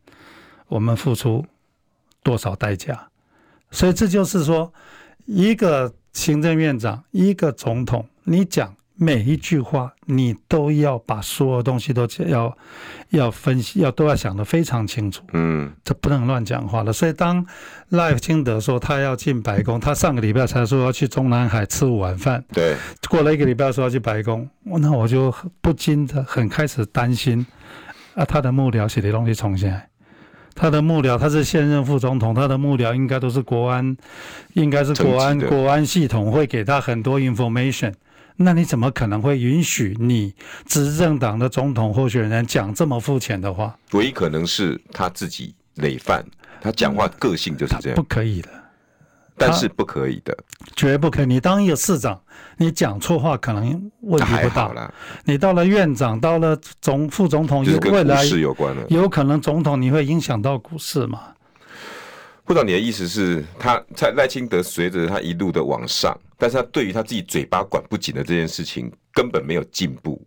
[0.68, 1.46] 我们付出
[2.24, 3.08] 多少代价？
[3.72, 4.72] 所以这就是说，
[5.26, 8.76] 一个行政院长，一个总统，你讲。
[9.02, 12.58] 每一句话，你都要把所有东西都要
[13.12, 15.24] 要分析，要都要想得非常清楚。
[15.32, 16.92] 嗯，这不能乱讲话了。
[16.92, 17.46] 所以，当
[17.88, 22.44] 赖清德说他要进白宫，他上个礼拜才说要去中南海吃午晚饭。
[22.52, 22.76] 对，
[23.10, 27.48] 过了一个礼拜说要去白宫，那我就不禁的很开始担心
[28.16, 29.89] 啊，他的幕僚写的东西重新来。
[30.56, 33.96] 他的幕僚他是现任副总统，他的幕僚应该都是国安，
[34.54, 37.94] 应该是国安国安系统会给他很多 information。
[38.36, 40.34] 那你怎么可能会允许你
[40.66, 43.78] 执政党的总统候选人讲这么肤浅的话？
[43.92, 46.26] 唯一可能是他自己累犯，
[46.62, 48.50] 他讲话个性就是这样，不可以的。
[49.40, 50.38] 但是不可以的，
[50.76, 51.26] 绝不可以。
[51.26, 52.22] 你当一个市长，
[52.58, 54.94] 你讲错话可能问题不大。
[55.24, 58.24] 你到了院长，到了总副总统，有未来
[58.90, 61.22] 有可能总统你会影响到股市嘛？
[62.44, 70.22] 部长，你的意思是他在赖清德随着他一路的往上，但是他对于他自己嘴巴管不紧的这件事情根本没有进步，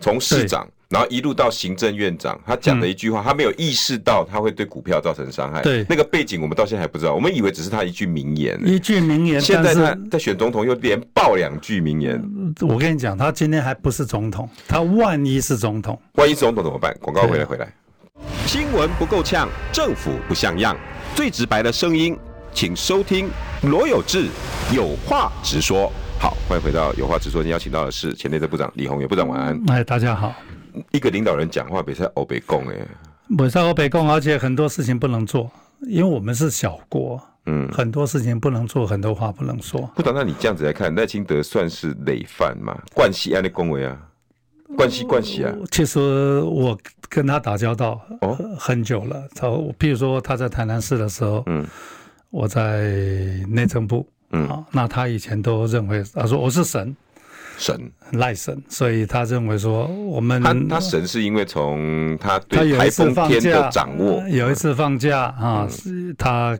[0.00, 0.66] 从市长。
[0.94, 5.60] 然后一路到行政院长，他讲的一句话，他没有意识到他会对股票造成伤害。
[5.60, 8.56] 对，那个背景我们到现在还不知道，我们以为只是他一句名言。
[8.64, 12.22] 一句名言，现在他在选总统又连爆两句名言。
[12.60, 16.96] 我跟你讲，他今天还不是总统，他万一是总统，万一是总统怎么办？
[17.00, 17.66] 广告回来回来。
[18.46, 20.76] 新闻不够呛，政府不像样，
[21.16, 22.16] 最直白的声音，
[22.52, 23.28] 请收听
[23.62, 24.28] 罗有志
[24.72, 25.90] 有话直说。
[26.20, 29.60] 好，欢迎回到有话直说，今天邀请到的是前内政部长李鸿源部长，晚安。
[29.66, 30.32] 哎，大家好。
[30.90, 32.76] 一个领导人讲话别在欧北共哎，
[33.36, 35.50] 别在欧北共，而且很多事情不能做，
[35.86, 39.80] 因为我们是小国，嗯，很多事情不能做，很多话不能说。
[39.94, 42.76] 部长，那你这样子来看，赖清德算是累犯吗？
[42.94, 43.96] 冠希安的恭维啊，
[44.76, 45.54] 冠希冠希啊。
[45.70, 46.76] 其实我
[47.08, 51.66] 跟他打交道哦很久了，他譬如说他在台南市的时候，嗯，
[52.30, 52.82] 我在
[53.48, 56.94] 内政部，嗯，那他以前都认为他说我是神。
[57.56, 57.90] 神。
[58.12, 65.66] 赖神，所以他认为说我们他他神是因为从他对台风天的掌握，有一次放假啊，
[66.16, 66.56] 他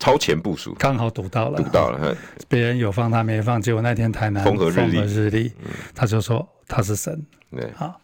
[0.00, 2.16] 超前部署，刚好堵到了，堵到了，
[2.48, 5.52] 别人有放他没放，结果那天台南风和日丽，
[5.94, 7.94] 他就说他是神，对，啊，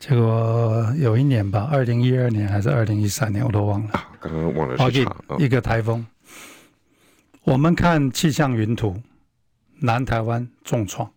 [0.00, 3.90] 结果有一年吧，二零一二年还是二零一三年，我都忘了，
[4.20, 5.06] 刚刚忘了是
[5.38, 6.04] 一个台风，
[7.44, 8.96] 我们看气象云图，
[9.80, 11.08] 南台湾重创。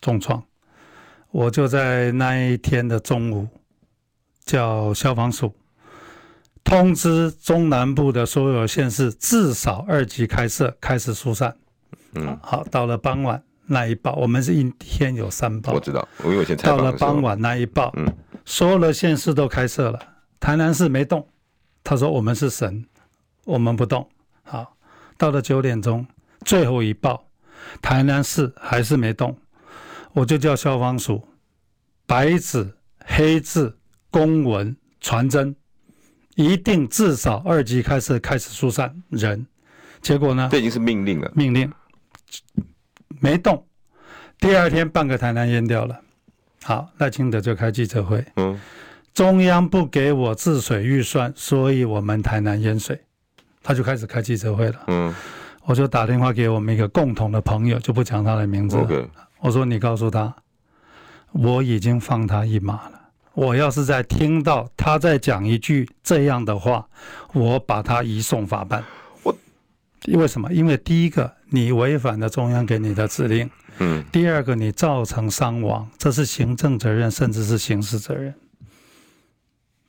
[0.00, 0.42] 重创，
[1.30, 3.48] 我就在那一天的中午，
[4.44, 5.54] 叫消防署
[6.64, 11.56] 通知中南部的所有县市，至少二级开设，开始疏散。
[12.14, 18.06] 嗯，好，到了傍晚那一报，我们是一天有三报，我知道，我有先到了傍晚那一报，嗯，
[18.44, 19.98] 所有的县市都开设了，
[20.40, 21.26] 台南市没动，
[21.84, 22.84] 他说我们是神，
[23.44, 24.08] 我们不动。
[24.42, 24.76] 好，
[25.16, 26.06] 到了九点钟，
[26.44, 27.24] 最后一报，
[27.80, 29.36] 台南市还是没动。
[30.12, 31.22] 我就叫消防署，
[32.06, 33.78] 白纸黑字
[34.10, 35.54] 公文传真，
[36.34, 39.46] 一定至少二级开始开始疏散人。
[40.02, 40.48] 结果呢？
[40.50, 41.30] 这已经是命令了。
[41.34, 41.70] 命令
[43.20, 43.66] 没动，
[44.38, 46.00] 第二天半个台南淹掉了。
[46.62, 48.24] 好，赖清德就开记者会。
[48.36, 48.58] 嗯。
[49.12, 53.00] 中央不给我治水预算，所以我们台南淹水。
[53.62, 54.84] 他就开始开记者会了。
[54.86, 55.14] 嗯。
[55.64, 59.08] 我就打电话给我们一个共同的朋友，就不讲他的名字了。
[59.40, 60.34] 我说：“你告诉他，
[61.32, 63.00] 我已经放他一马了。
[63.32, 66.86] 我要是再听到他再讲一句这样的话，
[67.32, 68.84] 我把他移送法办。
[69.22, 69.34] 我
[70.08, 70.52] 为什么？
[70.52, 73.48] 因为第一个，你违反了中央给你的指令；
[73.78, 78.34] 嗯，第二个，你造成伤亡，这是行政责任，甚至是刑事责任。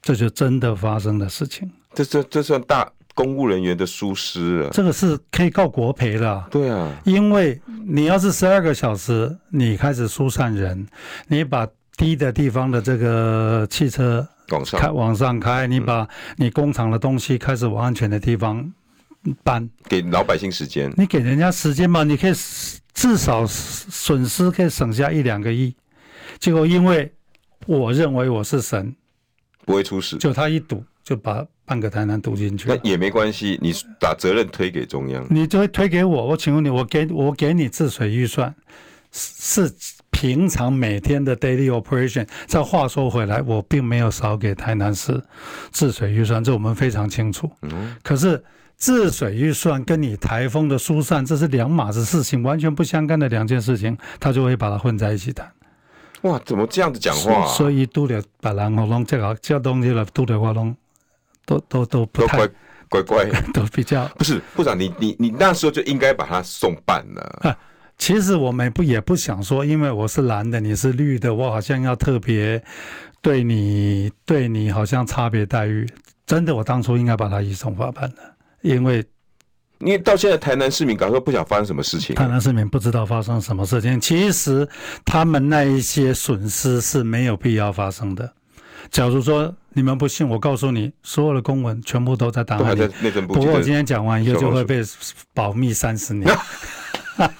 [0.01, 1.69] 这就真的发生的事情。
[1.93, 6.47] 这这这算大。”公务人员的疏失啊，这个是可以告国赔的。
[6.49, 10.87] 对啊，因为你要是十二个小时，你开始疏散人，
[11.27, 18.71] 你把低的地方的这个汽车往上开往上开，你把你工厂的东西开始往安全的地方
[19.43, 20.91] 搬，给老百姓时间。
[20.95, 22.33] 你给人家时间嘛，你可以
[22.93, 25.75] 至少损失可以省下一两个亿。
[26.39, 27.13] 结果因为
[27.67, 28.95] 我认为我是神，
[29.65, 31.45] 不会出事，就他一赌就把。
[31.71, 33.57] 半个台南堵进去，那也没关系。
[33.61, 36.27] 你把责任推给中央，你就会推给我。
[36.27, 38.53] 我请问你，我给我给你治水预算，
[39.13, 39.71] 是
[40.09, 42.27] 平常每天的 daily operation。
[42.45, 45.23] 这话说回来，我并没有少给台南市
[45.71, 47.49] 治水预算，这我们非常清楚。
[47.61, 48.43] 嗯，可是
[48.77, 55.49] 治水预算跟你台风的疏散，这是两码子事情，完全不相干的两件事情，他就会把它混在一起谈。
[56.23, 57.47] 哇，怎么这样子讲话啊？
[57.47, 60.75] 所以都得把人喉弄这个这东西了，都得话弄。
[61.51, 62.47] 都都都不太
[62.89, 67.21] 乖乖， 都比较不是部长，你你你那时候就应该把他送办了。
[67.43, 67.57] 啊，
[67.97, 72.61] 其实我们不也不想说，因为我是蓝的，你是绿的，我好像要特别
[73.21, 75.87] 对你对你好像差别待遇。
[76.25, 78.17] 真的，我当初应该把他移送法办的，
[78.61, 79.03] 因为
[79.79, 83.99] 因为到现在台南市民，敢说不想发生什么事情，台南市民不知道发生什么事情。
[83.99, 84.67] 其实
[85.05, 88.31] 他们那一些损失是没有必要发生的。
[88.89, 92.87] 假如说你们不信，我告诉你，所有的公文全部都在档案里。
[93.27, 94.81] 不过我今天讲完以后就会被
[95.33, 96.29] 保密三十年，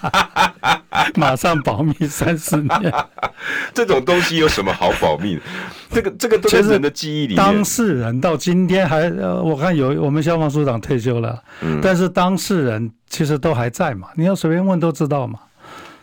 [1.16, 2.94] 马上保密三十年。
[3.74, 5.42] 这种东西有什么好保密的？
[5.90, 7.36] 这个这个都是人的记忆里面。
[7.36, 14.08] 当事人到今天还，呃我看有我们消防署长退休了，嗯，但是当事人其实都还在嘛。
[14.14, 15.40] 你要随便问都知道嘛。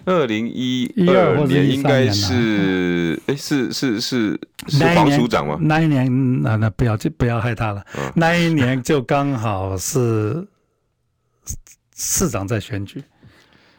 [0.05, 5.57] 二零一二年应该是，哎，是是是是黄署长吗？
[5.61, 7.85] 那一年，那那不要就不要害他了。
[8.15, 10.47] 那一年就刚好是
[11.95, 13.03] 市长在选举。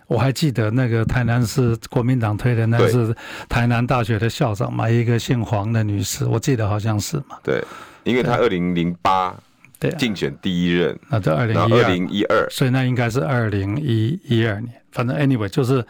[0.06, 3.14] 我还记得那个台南市国民党推的，那是
[3.48, 7.38] 台南大学的校长嘛，一个姓黄的女士，我记得好像是嘛。
[7.44, 7.62] 对，
[8.02, 9.32] 因为她二零零八
[9.78, 14.79] 对竞选第一任，那在二零二零一二，所以那应该是二零一一二年。
[14.92, 15.84] 反正 anyway 就是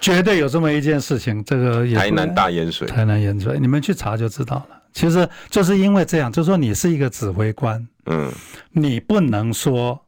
[0.00, 4.82] 绝对有这么一件事情，这个也台南大淹水，台南淹水，你们去查就知道了。
[4.92, 8.30] 其实就是因为这样，就是说你是一个指挥官，嗯，
[8.72, 10.00] 你不能说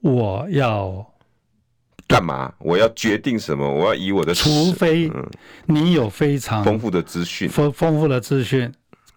[0.00, 1.06] 我要。
[2.08, 2.54] 干嘛？
[2.58, 3.68] 我要决定什么？
[3.68, 5.10] 我要以我的，除非
[5.64, 8.72] 你有非常丰富的资讯，丰丰富的资讯，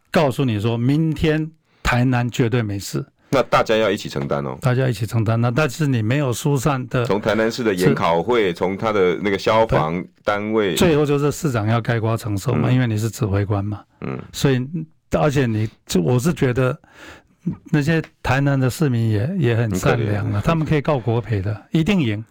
[0.09, 1.51] 告诉你说明天
[1.83, 3.05] 台南绝对没事。
[3.29, 5.39] 那大家要一起承担哦，大家一起承担。
[5.39, 13.81] 那但是你没有疏散的，从台南市的研考会，从他的那个消防单位，最后就是市长要开瓜承受嘛，因为你是指挥官嘛。
[14.01, 14.67] 嗯，所以
[15.11, 16.77] 而且你就我是觉得
[17.71, 22.23] 那些台南的市民也也很善良啊，他们可以告国赔的，一定赢。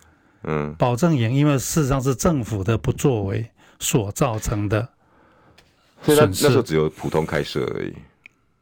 [0.44, 3.44] 嗯，保证赢，因为事实上是政府的不作为
[3.80, 4.88] 所造成的
[6.02, 6.16] 损失。
[6.16, 7.92] 所以那时候只有普通开设而已，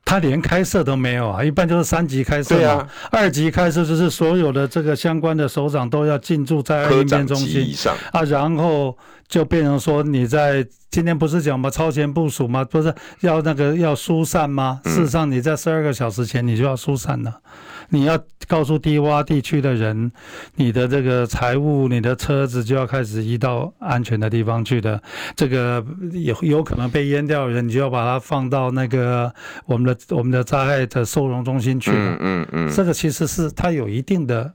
[0.07, 2.88] 他连开设都没有啊，一般就是三级开设嘛。
[3.11, 8.96] 二级开设就是所有的这个相关的首长都要进驻在二应变中心以上啊，然后
[9.26, 11.68] 就变成说你在今天不是讲嘛？
[11.68, 12.64] 超前部署吗？
[12.64, 14.80] 不是要那个要疏散吗？
[14.84, 17.40] 事实上你在十二个小时前你就要疏散了。
[17.89, 20.11] 你要告诉低洼地区的人，
[20.55, 25.01] 你的这个财物、你的车子就要开始移到安全的地方去的。
[25.34, 29.32] 这个有有可能被淹掉的人，你就要把它放到那个
[29.64, 31.91] 我们的我们的灾害的收容中心去。
[31.93, 32.72] 嗯嗯嗯。
[32.72, 34.53] 这个其实是它有一定的。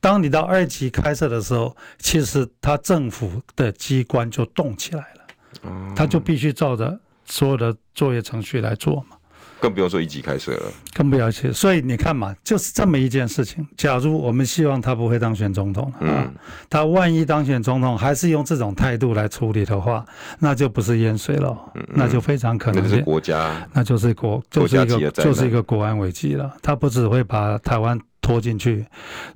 [0.00, 5.92] 当你到二级开设的时候，其实它政府的机关就动起来了。
[5.94, 9.15] 它就必须照着所有的作业程序来做嘛。
[9.58, 11.50] 更不用说一级开设了，更不要去。
[11.52, 13.66] 所以你看嘛，就是这么一件事情。
[13.76, 16.30] 假如我们希望他不会当选总统，嗯，
[16.68, 20.04] 他万一当选总统，还是用这种态度来处理的话，
[20.38, 26.54] 那就不是淹水了，嗯，那就非常可能是国家，那就是国，就是一个就是一个国安危机了。
[26.62, 28.84] 他不只会把台湾拖进去，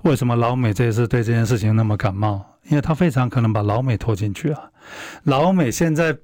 [0.03, 2.45] 为什么老美这次对这件事情那么感冒？
[2.69, 4.61] 因为他非常可能把老美拖进去啊。
[5.25, 6.15] 老美现在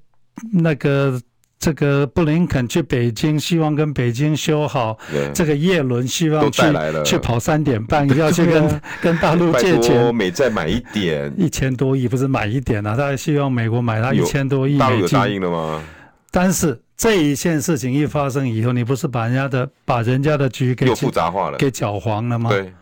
[0.52, 1.18] 那个。
[1.58, 4.96] 这个布林肯去北京，希望跟北京修好。
[5.34, 6.62] 这个叶伦希望去
[7.04, 10.14] 去跑三点半， 要去跟跟大陆借钱。
[10.14, 12.94] 美债买一点，一千多亿不是买一点啊？
[12.94, 14.78] 他还希望美国买他一千多亿美金。
[14.78, 15.82] 大陆有答应了吗？
[16.30, 22.50] 但是这一件事情一发生以后，你不是把人家的把人家的局给复杂化了，给搅黄了吗？
[22.50, 22.72] 对。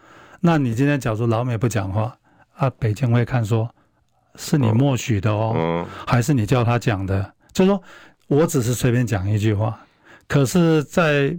[0.41, 2.15] 那你今天假如老美不讲话
[2.57, 3.71] 啊，北京会看说
[4.35, 7.33] 是你默许的哦，嗯、还是你叫他讲的？
[7.53, 7.81] 就是说。
[8.29, 9.79] 我只是随便讲一句话，
[10.27, 11.37] 可是，在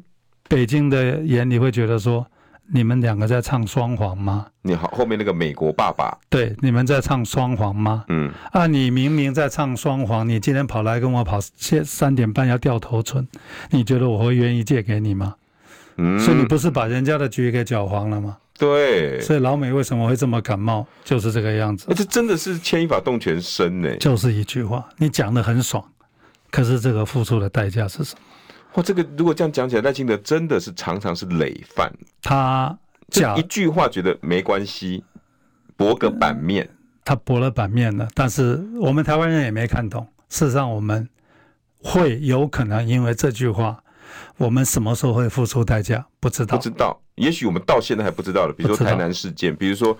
[0.48, 2.26] 北京的眼里会觉得说，
[2.72, 4.46] 你们两个在唱双簧吗？
[4.62, 8.06] 你好，后面那个美国爸爸，对，你们在唱双簧吗？
[8.10, 13.28] 嗯，啊，你明明在唱双簧，你今天跑来跟我跑，现三点半要掉头寸，
[13.72, 15.36] 你觉得我会愿意借给你吗？
[15.98, 18.38] 嗯，所以你不是把人家的局给搅黄了吗？
[18.58, 20.86] 对，所以老美为什么会这么感冒？
[21.04, 21.88] 就是这个样子。
[21.96, 23.96] 这真的是牵一发动全身呢。
[23.98, 25.84] 就是一句话，你讲的很爽。
[26.56, 28.22] 可是这个付出的代价是什么？
[28.76, 31.92] 哇，这个如果这样讲起来，赖清德真的是常常是累犯。
[32.22, 32.78] 他
[33.10, 35.04] 讲一句话觉得没关系，
[35.76, 36.70] 博个版面，
[37.04, 38.08] 他博了版面了。
[38.14, 40.08] 但是我们台湾人也没看懂。
[40.30, 41.10] 事实上，我们
[41.80, 43.84] 会有可能因为这句话，
[44.38, 46.06] 我们什么时候会付出代价？
[46.22, 47.02] 不知道，不知道。
[47.16, 48.54] 也许我们到现在还不知道的。
[48.54, 49.98] 比如说台南事件，比如说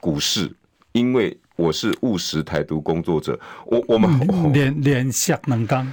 [0.00, 0.52] 股市，
[0.90, 1.38] 因为。
[1.56, 5.92] 我是务实台独工作者，我我们连连下能刚，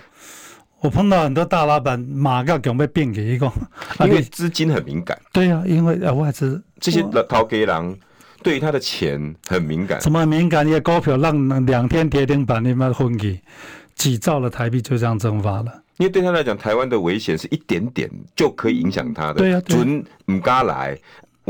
[0.79, 3.51] 我碰到很多大老板马上准备变给一个，
[3.99, 5.19] 因为资金很敏感。
[5.33, 7.99] 对呀、啊，因为外资这些头家人
[8.41, 9.99] 对于他的钱很敏感。
[9.99, 10.65] 什么敏感？
[10.65, 13.41] 你的股票让两天跌停板，你们昏去
[13.95, 15.83] 几兆的台币就这样蒸发了。
[15.97, 19.33] 因为对他来讲，台湾的危险是一点点就可以影响他的。
[19.33, 20.97] 对呀、啊，准唔敢来。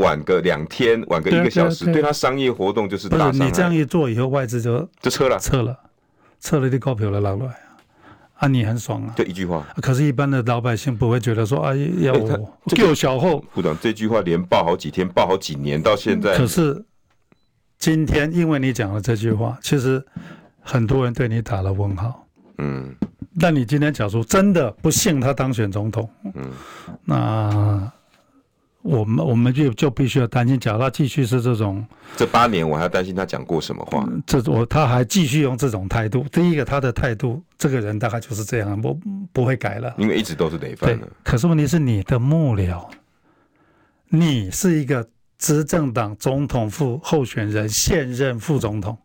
[0.00, 5.78] 晚个两天，晚个一个小时，对，他商业活动就是大伤你这样一做以后，外资就就撤了，撤了，
[6.40, 7.54] 撤了，你股票了，拿来
[8.34, 9.66] 啊，你很爽啊，就一句话。
[9.82, 13.44] 可是，一般的老百姓不会觉得说，啊，要我救小后。
[13.52, 16.36] 部长这句话连报好几天，报好几年，到现在。
[16.36, 16.82] 可是
[17.78, 20.02] 今天，因为你讲了这句话，其实
[20.62, 22.26] 很多人对你打了问号。
[22.58, 22.94] 嗯。
[23.38, 26.50] 但你今天假如真的不幸他当选总统，嗯，
[27.04, 27.92] 那。
[28.82, 34.04] 我们我们就就必须要担心，假如他继续是这种，这八年我还要担心他讲过什么话？
[34.08, 36.24] 嗯、这我他还继续用这种态度。
[36.32, 38.98] 第一个，他的态度，这个人大概就是这样，不
[39.32, 41.06] 不会改了，因为一直都是累犯的。
[41.22, 42.88] 可是问题是你的幕僚，
[44.08, 45.06] 你是一个
[45.36, 48.96] 执政党总统副候选人，现任副总统，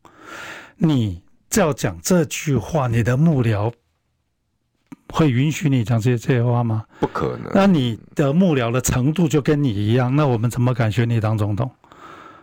[0.77, 1.21] 你
[1.55, 3.73] 要讲这句话，你的幕僚。
[5.09, 6.83] 会允许你讲这些这些话吗？
[6.99, 7.51] 不可能。
[7.53, 11.69] 那你的幕僚的程度就跟你一样，那我们怎么敢选你当总统？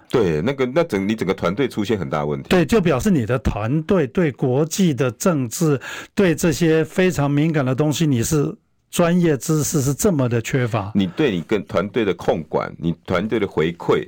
[0.09, 2.51] 对，那个那整你整个团队出现很大问题。
[2.51, 5.81] 对，就表示你的团队对国际的政治、
[6.15, 8.55] 对这些非常敏感的东西，你是
[8.91, 10.93] 专业知识是这么的缺乏。
[10.95, 14.07] 你对你跟团队的控管，你团队的回馈，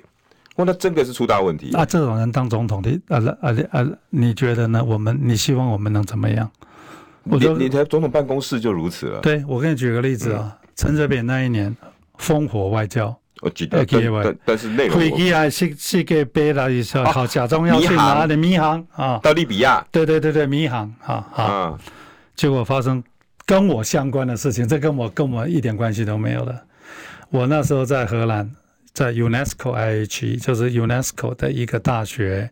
[0.56, 1.70] 哇，那真的是出大问题。
[1.72, 3.88] 那这种人当总统的，啊啊啊！
[4.10, 4.84] 你觉得呢？
[4.84, 6.50] 我们你希望我们能怎么样？
[7.24, 9.20] 我就你台总统办公室就如此了。
[9.20, 11.74] 对，我给你举个例子啊，陈水扁那一年
[12.18, 13.84] 烽火外交，我记得，
[14.22, 19.18] 但但是内容，飞机啊是是给背了一下，好假装要去哪里迷航啊？
[19.22, 19.84] 到利比亚。
[19.90, 21.78] 对对对对，迷航啊啊！
[22.36, 23.02] 结果发生
[23.46, 26.62] 跟我相关的事情，这跟我跟我一点关系都没有了。
[27.30, 28.50] 我那时候在荷兰，
[28.92, 32.50] 在 UNESCO IHE，就是 UNESCO 的一个大学，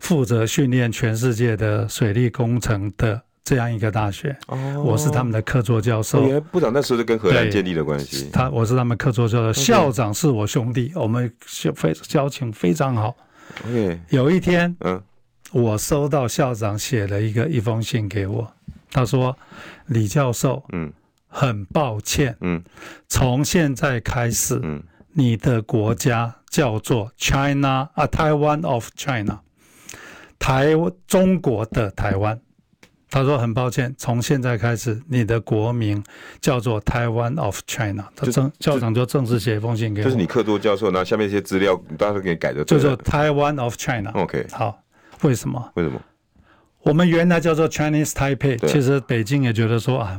[0.00, 3.22] 负责训练全世界的水利工程的。
[3.44, 6.22] 这样一个大学，哦、我是他们的客座教授。
[6.22, 8.30] 原来部长那时候就跟荷兰建立了关系。
[8.32, 9.52] 他我是他们客座教授。
[9.52, 11.30] 校长是我兄弟，我们
[11.74, 13.16] 非交情非常好。
[14.10, 15.02] 有一天，嗯，
[15.50, 18.52] 我收到校长写了一个一封信给我，
[18.92, 19.36] 他说
[19.86, 20.92] ：“李教授，嗯，
[21.26, 22.62] 很抱歉，嗯，
[23.08, 24.80] 从现在开始，嗯，
[25.14, 29.40] 你的国家叫做 China 啊，Taiwan of China，
[30.38, 30.74] 台
[31.08, 32.40] 中国的台湾。”
[33.12, 36.02] 他说：“很抱歉，从现在开始，你的国名
[36.40, 40.04] 叫做 Taiwan of China。”他正校长就正式写一封信给我。
[40.04, 42.64] 就是你客多教授，那下面一些资料，你到时候给你改的。
[42.64, 44.10] 就是 Taiwan of China。
[44.14, 44.82] OK，好，
[45.20, 45.72] 为什么？
[45.74, 46.00] 为什么？
[46.84, 50.18] 我们原来叫做 Chinese Taipei，其实北京也觉得说啊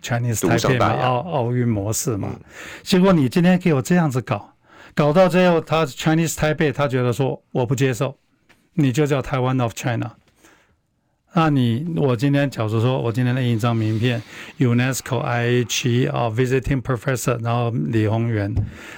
[0.00, 2.30] ，Chinese Taipei 嘛，奥奥运模式嘛。
[2.32, 2.40] 嗯、
[2.82, 4.54] 结果你今天给我这样子搞，
[4.94, 8.16] 搞到最后，他 Chinese Taipei，他觉得说我不接受，
[8.72, 10.12] 你就叫 Taiwan of China。
[11.32, 14.20] 那你我今天假如说我今天的印一张名片
[14.58, 18.52] ，UNESCO IHE 啊，Visiting Professor，然后李宏源，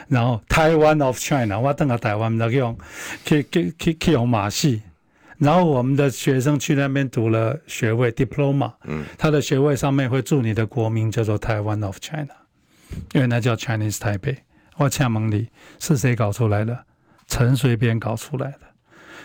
[0.09, 2.76] 然后 Taiwan of China，我等下台湾的用，
[3.26, 4.80] 去去去去用马戏，
[5.37, 12.35] 然后我们的学生去那边读了学位 Diploma，嗯，他的学位上面会注你的国名叫做 Taiwan of China，
[13.12, 14.39] 因为那叫 Chinese Taipei。
[14.78, 16.87] 我请问你是谁搞出来的？
[17.28, 18.72] 陈水扁搞出来的。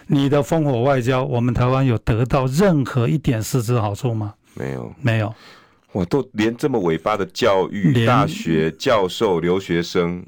[0.08, 4.34] 你的烽火外交，我们台湾有得到任何一点实质好处吗？
[4.54, 5.34] 没有，没有。
[5.92, 10.24] 我都连这么尾巴的教育、大学教授、留学生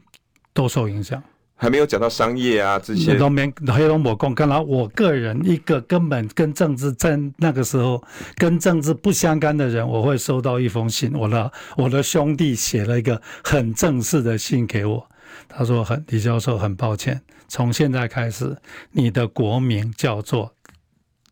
[0.53, 1.21] 都受影响，
[1.55, 3.15] 还没有讲到商业啊这些。
[3.15, 8.03] 都没黑龙我共，刚才我个人一个根本跟政治在那个时候
[8.35, 15.07] 跟政治不相干的人，我会收到一封信，我的我的兄弟写了一个很正式的信给我。
[15.47, 18.55] 他说：“很，李教授，很抱歉，从现在开始，
[18.91, 20.55] 你的国名叫做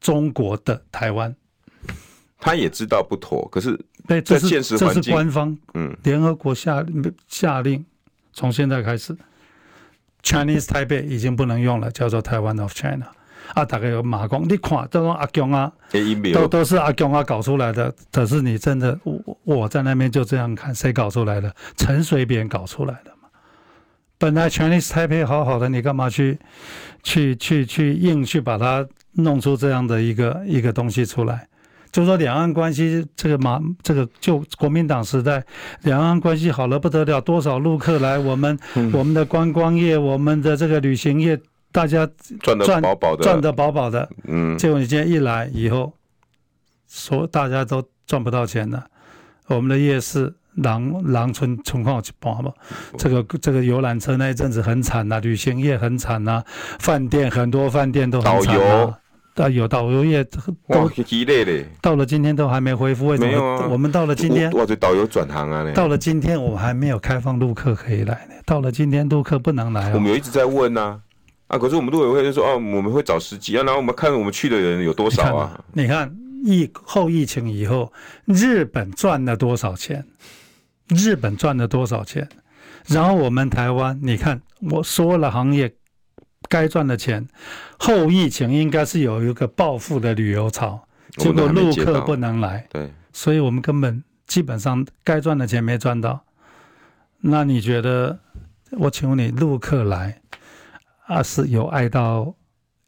[0.01, 1.33] 中国的台湾。”
[2.39, 6.85] 他也知道不妥，可是，对，这是这是官方，嗯，联合国下
[7.27, 7.85] 下令，
[8.31, 9.17] 从现在开始
[10.21, 13.07] ，Chinese Taipei 已经不能用了，叫做 Taiwan of China。
[13.53, 15.71] 啊，大概有马光，你看这种阿公啊，
[16.33, 17.95] 都都是阿公啊搞出来的。
[18.11, 21.55] 可是你真的，我我在那边就这样看，谁搞出来的？
[21.77, 23.16] 陈水扁搞出来的。
[24.17, 26.39] 本来 Chinese Taipei 好好的，你干嘛去，
[27.03, 31.47] 去去去硬去把它弄出这样的一个一个东西出来？
[31.91, 35.43] 就说两岸关系这个嘛，这个就国民党时代，
[35.83, 41.39] 两岸关系好了不得了，多少陆客来，我们、嗯、我们的观光业，我们的这个旅行业，
[41.71, 42.07] 大家
[42.41, 44.09] 赚赚得饱饱的，赚的饱饱的。
[44.25, 45.93] 嗯，结果你今天一来以后，
[46.89, 48.85] 说大家都赚不到钱了，
[49.47, 50.33] 我们的夜市。
[50.57, 52.51] 狼狼村情况去报嘛？
[52.97, 56.43] 这个这个游览车那一阵子很惨呐、啊，旅行业很惨呐、啊，
[56.79, 58.97] 饭店很多饭店都很惨啊。
[59.37, 60.23] 导游导游业
[60.67, 63.05] 都激烈的，到了今天都还没恢复。
[63.05, 63.37] 为什么？
[63.39, 65.71] 啊、我们到了今天，我这导游转行啊。
[65.73, 68.33] 到了今天，我们还没有开放陆客可以来呢。
[68.47, 69.91] 到了今天，陆客不能来、哦。
[69.93, 70.99] 我们有一直在问呐、啊，
[71.49, 75.63] 啊，可是我们陆委会就说，哦，我们会找司机啊，然后我们看我们去的人有多少啊？
[75.73, 76.11] 你看
[76.43, 77.93] 疫后疫情以后，
[78.25, 80.03] 日本赚了多少钱？
[80.89, 82.27] 日本赚了多少钱？
[82.87, 85.73] 然后我们台湾，你看我说了行业
[86.47, 87.27] 该赚的钱，
[87.77, 96.23] 后疫情应该是有一个暴富的旅游潮，结果陆客不能来，对，所以我们根本基本上该赚的钱没赚到。
[97.19, 98.17] 那你觉得
[98.71, 100.21] 我请问你，陆客来
[101.07, 102.33] 啊，是有爱到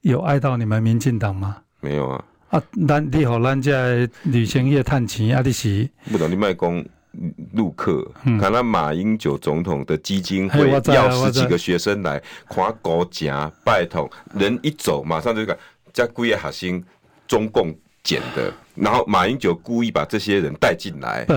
[0.02, 1.58] 有爱到你们民进党吗？
[1.82, 2.24] 没有啊。
[2.50, 6.86] 啊，咱你好，咱在旅行业探钱啊，你是不懂你卖公
[7.54, 8.06] 陆客，
[8.40, 15.58] 看那马英九总统的基金会要十几个学生来跨国家拜托，人一走马上就讲
[15.94, 16.84] 加贵业核心
[17.28, 17.74] 中共
[18.04, 21.26] 捡的，然后马英九故意把这些人带进来。
[21.26, 21.34] 不，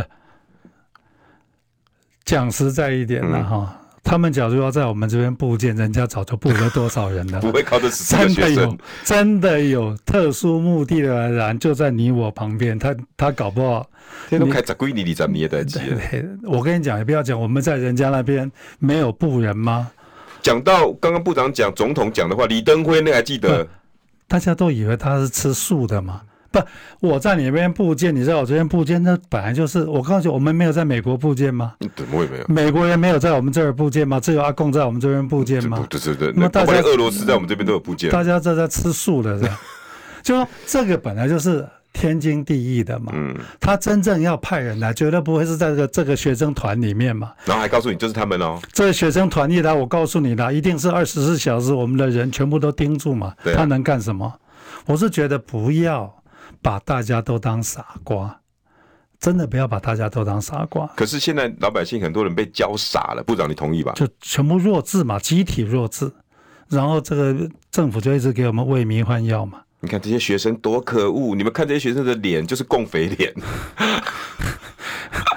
[2.24, 3.76] 讲实在一点了哈。
[3.76, 7.40] 嗯他们假如要在我们这边布建，人家早就布了多少人了。
[7.42, 8.55] 不会靠这十个学生。
[8.55, 13.88] 真的有，真的有特殊目的的人就在你我旁边，他他搞不好。
[14.30, 16.00] 都开十几年、二十年的机了。
[16.42, 19.90] 我跟你讲，也不要讲，我们在人家那边没有布人吗？
[20.42, 23.66] 讲到刚刚部长讲总统讲的话，李登辉那还记得？
[24.26, 26.22] 大家都以为他是吃素的嘛。
[26.53, 26.61] 不，
[27.00, 29.82] 我在你那边布建，你在我这边布建，那本来就是。
[29.84, 31.72] 我告诉你，我们没有在美国布建吗？
[31.96, 32.44] 怎么会没有？
[32.48, 34.20] 美国人没有在我们这儿布建吗？
[34.20, 35.84] 只有阿贡在我们这边布建吗？
[35.88, 36.32] 对对对。
[36.36, 38.11] 那大家俄罗斯在我们这边都有布建。
[38.11, 39.59] 大家这在吃素的是吧？
[40.22, 43.12] 就说这个本来就是天经地义的嘛。
[43.14, 43.34] 嗯。
[43.59, 47.32] 他真正要派人来，绝对不会是在这个这个学生团里面嘛。
[47.44, 48.59] 然后还告诉你，就是他们哦。
[48.72, 53.34] 这个学生团一来，我告诉你啦，一定是二十四小时，我们的人全部都盯住嘛。
[53.42, 53.55] 对。
[53.55, 54.32] 他能干什么？
[54.86, 56.14] 我是觉得不要。
[56.62, 58.40] 把大家都当傻瓜，
[59.18, 60.86] 真的不要把大家都当傻瓜。
[60.96, 63.92] 可是现在老百姓很多人被教傻了，部长你同意吧？
[63.96, 66.10] 就全部弱智嘛，集体弱智，
[66.68, 69.60] 然后这个政府就一直给我们喂迷幻药嘛。
[69.80, 73.34] 你看这些学生多可恶，你们看这些学生的脸就是共匪脸。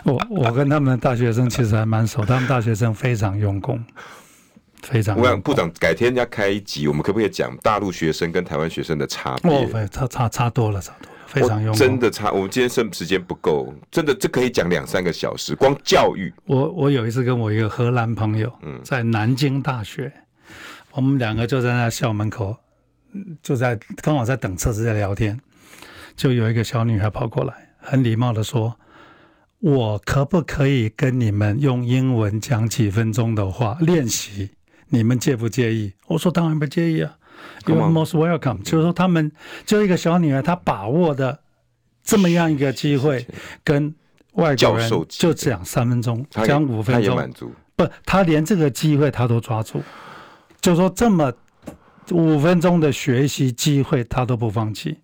[0.06, 3.84] 我我跟他们大学生其实还蛮熟，他们大学生非常用功。
[4.84, 5.18] 非常。
[5.18, 9.52] 我想部长改天要开一集，我们可不可以讲大陆学生跟台湾学生的差别？
[9.52, 11.78] 哦，差差差多了，差多了，非常用功。
[11.78, 16.34] 真的差，我们今天剩时间不够，真的这可以讲两三个小时，光教育。
[16.46, 20.54] 我我有一次跟我一个荷兰朋友，嗯在南京大学，嗯、
[20.94, 22.56] 我们两个就在那校门口，
[23.42, 25.40] 就在刚好在等车子在聊天，
[26.16, 28.78] 就有一个小女孩跑过来，很礼貌的说
[29.60, 34.50] ：“我可不可以跟你们用英文讲几分钟的话练习？”
[34.90, 35.92] 你们介不介意？
[36.08, 37.18] 我说当然不介意啊
[37.66, 38.62] ，You're most welcome。
[38.64, 39.32] 就是说，他们
[39.66, 41.40] 就一个小女孩，她把握的
[42.04, 43.26] 这么样一个机会，
[43.64, 43.94] 跟
[44.34, 47.32] 外国人就讲三分钟，讲五分钟，
[47.76, 49.82] 不，他连这个机会他都抓住，
[50.62, 51.32] 就说这么
[52.12, 54.98] 五分钟的学习机会他都不放弃，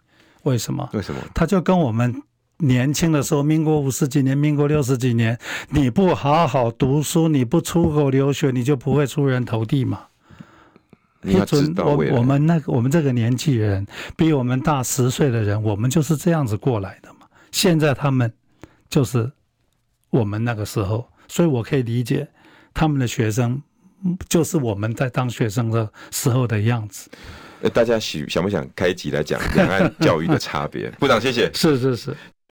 [0.44, 0.90] 为什么？
[0.94, 1.22] 为什么？
[1.34, 2.22] 他就跟我们。
[2.64, 5.36] 年轻的时候，民国五十几年，民国六十几年，
[5.70, 10.02] 你不好好读书，你不出国留学，你就不会出人头地嘛。
[11.24, 17.28] 你要知道，我我们那个我们这个年纪人，比我们大十岁的人，我们就是这样子过来的嘛。
[17.52, 18.32] 现在他们
[18.90, 19.32] 就是
[20.10, 22.28] 我们那个时候，所以我可以理解
[22.74, 23.62] 他们的学生，
[24.28, 27.10] 就是我们在当学生的时候的样子。
[27.74, 30.90] 大家想想不想开一集来讲两岸教育的差别？
[31.00, 31.52] 部长，谢谢。
[31.54, 32.18] 是是是。